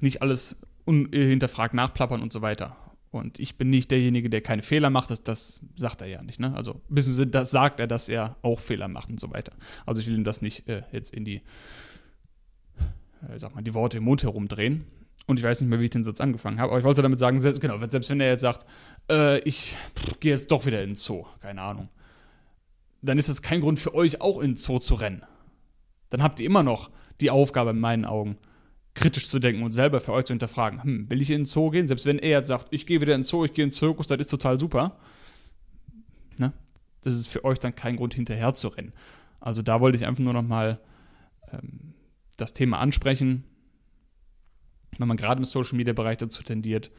Nicht 0.00 0.22
alles 0.22 0.60
hinterfragt 0.86 1.74
nachplappern 1.74 2.22
und 2.22 2.32
so 2.32 2.40
weiter. 2.40 2.76
Und 3.10 3.38
ich 3.38 3.56
bin 3.56 3.70
nicht 3.70 3.90
derjenige, 3.90 4.28
der 4.28 4.42
keine 4.42 4.62
Fehler 4.62 4.90
macht, 4.90 5.10
das, 5.10 5.24
das 5.24 5.60
sagt 5.76 6.02
er 6.02 6.08
ja 6.08 6.22
nicht. 6.22 6.40
Ne? 6.40 6.54
Also, 6.54 6.80
das 6.90 7.50
sagt 7.50 7.80
er, 7.80 7.86
dass 7.86 8.08
er 8.08 8.36
auch 8.42 8.60
Fehler 8.60 8.88
macht 8.88 9.08
und 9.08 9.18
so 9.18 9.32
weiter. 9.32 9.52
Also, 9.86 10.00
ich 10.00 10.06
will 10.06 10.14
ihm 10.14 10.24
das 10.24 10.42
nicht 10.42 10.68
äh, 10.68 10.82
jetzt 10.92 11.14
in 11.14 11.24
die, 11.24 11.42
äh, 13.28 13.38
sag 13.38 13.54
mal, 13.54 13.62
die 13.62 13.74
Worte 13.74 13.98
im 13.98 14.04
Mund 14.04 14.22
herumdrehen. 14.22 14.84
Und 15.26 15.38
ich 15.38 15.44
weiß 15.44 15.60
nicht 15.60 15.68
mehr, 15.68 15.78
wie 15.80 15.84
ich 15.84 15.90
den 15.90 16.04
Satz 16.04 16.20
angefangen 16.20 16.58
habe, 16.58 16.70
aber 16.72 16.78
ich 16.78 16.86
wollte 16.86 17.02
damit 17.02 17.18
sagen, 17.18 17.38
selbst, 17.38 17.60
genau, 17.60 17.78
selbst 17.86 18.08
wenn 18.08 18.20
er 18.20 18.30
jetzt 18.30 18.40
sagt, 18.40 18.64
äh, 19.10 19.40
ich 19.40 19.76
gehe 20.20 20.32
jetzt 20.32 20.50
doch 20.50 20.64
wieder 20.64 20.82
in 20.82 20.90
den 20.90 20.96
Zoo, 20.96 21.26
keine 21.40 21.60
Ahnung, 21.60 21.90
dann 23.02 23.18
ist 23.18 23.28
das 23.28 23.42
kein 23.42 23.60
Grund 23.60 23.78
für 23.78 23.94
euch 23.94 24.22
auch 24.22 24.40
in 24.40 24.52
den 24.52 24.56
Zoo 24.56 24.78
zu 24.78 24.94
rennen. 24.94 25.22
Dann 26.08 26.22
habt 26.22 26.40
ihr 26.40 26.46
immer 26.46 26.62
noch 26.62 26.90
die 27.20 27.30
Aufgabe 27.30 27.70
in 27.70 27.78
meinen 27.78 28.06
Augen, 28.06 28.38
kritisch 28.94 29.28
zu 29.28 29.38
denken 29.38 29.62
und 29.62 29.72
selber 29.72 30.00
für 30.00 30.12
euch 30.12 30.24
zu 30.24 30.32
hinterfragen. 30.32 30.82
Hm, 30.82 31.10
will 31.10 31.20
ich 31.20 31.30
in 31.30 31.40
den 31.40 31.46
Zoo 31.46 31.70
gehen? 31.70 31.86
Selbst 31.86 32.06
wenn 32.06 32.18
er 32.18 32.30
jetzt 32.30 32.48
sagt, 32.48 32.68
ich 32.70 32.86
gehe 32.86 33.00
wieder 33.00 33.14
in 33.14 33.20
den 33.20 33.24
Zoo, 33.24 33.44
ich 33.44 33.54
gehe 33.54 33.64
in 33.64 33.70
den 33.70 33.74
Zirkus, 33.74 34.06
das 34.06 34.18
ist 34.18 34.30
total 34.30 34.58
super. 34.58 34.98
Ne? 36.36 36.52
Das 37.02 37.14
ist 37.14 37.28
für 37.28 37.44
euch 37.44 37.58
dann 37.58 37.74
kein 37.74 37.96
Grund, 37.96 38.14
hinterher 38.14 38.54
zu 38.54 38.68
rennen. 38.68 38.92
Also 39.40 39.62
da 39.62 39.80
wollte 39.80 39.96
ich 39.96 40.06
einfach 40.06 40.22
nur 40.22 40.32
nochmal 40.32 40.80
ähm, 41.52 41.94
das 42.36 42.52
Thema 42.52 42.78
ansprechen, 42.78 43.44
wenn 44.98 45.08
man 45.08 45.16
gerade 45.16 45.38
im 45.38 45.44
Social 45.44 45.76
Media 45.76 45.92
Bereich 45.92 46.18
dazu 46.18 46.42
tendiert, 46.42 46.90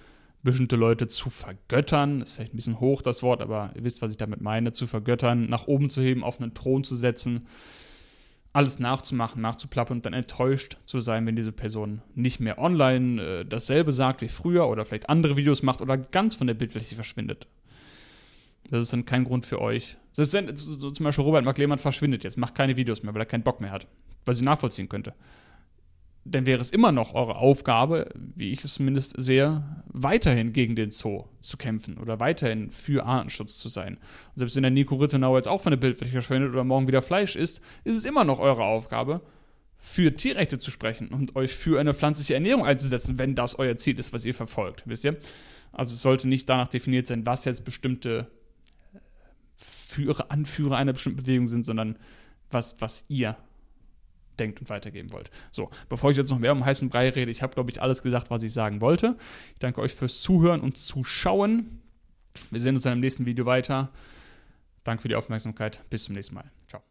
bestimmte 0.42 0.76
Leute 0.76 1.08
zu 1.08 1.30
vergöttern, 1.30 2.22
ist 2.22 2.34
vielleicht 2.34 2.54
ein 2.54 2.56
bisschen 2.56 2.80
hoch 2.80 3.02
das 3.02 3.24
Wort, 3.24 3.42
aber 3.42 3.72
ihr 3.76 3.84
wisst, 3.84 4.02
was 4.02 4.12
ich 4.12 4.18
damit 4.18 4.42
meine, 4.42 4.72
zu 4.72 4.88
vergöttern, 4.88 5.50
nach 5.50 5.68
oben 5.68 5.90
zu 5.90 6.02
heben, 6.02 6.24
auf 6.24 6.40
einen 6.40 6.54
Thron 6.54 6.84
zu 6.84 6.96
setzen, 6.96 7.48
alles 8.52 8.80
nachzumachen, 8.80 9.42
nachzuplappern 9.42 9.98
und 9.98 10.06
dann 10.06 10.14
enttäuscht 10.14 10.78
zu 10.86 11.00
sein, 11.00 11.26
wenn 11.26 11.36
diese 11.36 11.52
Person 11.52 12.02
nicht 12.16 12.40
mehr 12.40 12.58
online 12.58 13.22
äh, 13.22 13.46
dasselbe 13.46 13.92
sagt 13.92 14.22
wie 14.22 14.28
früher 14.28 14.68
oder 14.68 14.86
vielleicht 14.86 15.10
andere 15.10 15.38
Videos 15.38 15.62
macht 15.62 15.82
oder 15.82 15.98
ganz 15.98 16.36
von 16.36 16.48
der 16.48 16.56
Bildfläche 16.56 16.96
verschwindet. 16.96 17.48
Das 18.70 18.84
ist 18.84 18.94
dann 18.94 19.06
kein 19.06 19.24
Grund 19.24 19.46
für 19.46 19.62
euch. 19.62 19.98
Selbst 20.14 20.34
wenn 20.34 20.56
so 20.56 20.92
zum 20.92 21.04
Beispiel 21.04 21.24
Robert 21.24 21.46
Mark 21.46 21.80
verschwindet 21.80 22.24
jetzt, 22.24 22.38
macht 22.38 22.56
keine 22.56 22.78
Videos 22.78 23.04
mehr, 23.04 23.14
weil 23.14 23.22
er 23.22 23.26
keinen 23.26 23.44
Bock 23.44 23.62
mehr 23.62 23.72
hat, 23.72 23.88
weil 24.26 24.36
sie 24.36 24.46
nachvollziehen 24.46 24.90
könnte 24.90 25.14
dann 26.26 26.46
wäre 26.46 26.62
es 26.62 26.72
immer 26.72 26.92
noch 26.92 27.14
eure 27.14 27.36
Aufgabe, 27.36 28.10
wie 28.36 28.52
ich 28.52 28.64
es 28.64 28.76
zumindest 28.76 29.14
sehe, 29.18 29.64
weiterhin 29.88 30.54
gegen 30.54 30.76
den 30.76 30.92
Zoo 30.92 31.26
zu 31.40 31.58
kämpfen 31.58 31.98
oder 31.98 32.20
weiterhin 32.20 32.72
für 32.72 33.06
Artenschutz 33.06 33.58
zu 33.58 33.70
sein. 33.70 33.96
Und 33.96 34.40
selbst 34.40 34.56
wenn 34.56 34.64
der 34.64 34.72
Nico 34.72 34.96
Rittenau 34.96 35.36
jetzt 35.38 35.48
auch 35.48 35.62
von 35.62 35.72
der 35.72 35.78
Bildfläche 35.78 36.12
verschwindet 36.12 36.52
oder 36.52 36.64
morgen 36.64 36.88
wieder 36.88 37.02
Fleisch 37.02 37.36
isst, 37.36 37.62
ist 37.84 37.98
es 37.98 38.06
immer 38.06 38.24
noch 38.24 38.40
eure 38.40 38.64
Aufgabe, 38.64 39.22
für 39.82 40.14
Tierrechte 40.14 40.58
zu 40.58 40.72
sprechen 40.72 41.08
und 41.08 41.36
euch 41.38 41.56
für 41.56 41.80
eine 41.80 41.94
pflanzliche 41.94 42.34
Ernährung 42.34 42.66
einzusetzen, 42.66 43.18
wenn 43.18 43.34
das 43.34 43.58
euer 43.58 43.78
Ziel 43.78 43.98
ist, 43.98 44.12
was 44.12 44.26
ihr 44.26 44.34
verfolgt. 44.34 44.84
Wisst 44.86 45.06
ihr? 45.06 45.18
Also 45.72 45.94
es 45.94 46.02
sollte 46.02 46.28
nicht 46.28 46.50
danach 46.50 46.68
definiert 46.68 47.08
sein, 47.08 47.26
was 47.26 47.46
jetzt 47.46 47.64
bestimmte 47.64 48.28
Führer, 49.56 50.32
Anführer 50.32 50.76
einer 50.76 50.94
bestimmten 50.94 51.24
Bewegung 51.24 51.48
sind, 51.48 51.66
sondern 51.66 51.98
was, 52.52 52.80
was 52.82 53.06
ihr 53.08 53.38
denkt 54.40 54.62
und 54.62 54.70
weitergeben 54.70 55.12
wollt. 55.12 55.30
So, 55.52 55.70
bevor 55.90 56.12
ich 56.12 56.18
jetzt 56.18 56.32
noch 56.32 56.40
mehr 56.40 56.52
um 56.52 56.66
heißen 56.66 56.90
Brei 56.90 57.10
rede, 57.10 57.32
ich 57.32 57.42
habe, 57.42 57.54
glaube 57.54 57.72
ich, 57.72 57.82
alles 57.82 58.02
gesagt, 58.02 58.30
was 58.30 58.44
ich 58.44 58.54
sagen 58.54 58.82
wollte. 58.82 59.18
Ich 59.54 59.60
danke 59.60 59.82
euch 59.82 59.94
fürs 59.94 60.22
Zuhören 60.22 60.62
und 60.62 60.78
Zuschauen. 60.78 61.82
Wir 62.52 62.60
sehen 62.60 62.76
uns 62.76 62.86
in 62.86 62.92
einem 62.92 63.02
nächsten 63.02 63.26
Video 63.26 63.46
weiter. 63.46 63.92
Danke 64.84 65.02
für 65.02 65.08
die 65.08 65.16
Aufmerksamkeit. 65.16 65.82
Bis 65.90 66.06
zum 66.06 66.16
nächsten 66.16 66.36
Mal. 66.36 66.52
Ciao. 66.68 66.89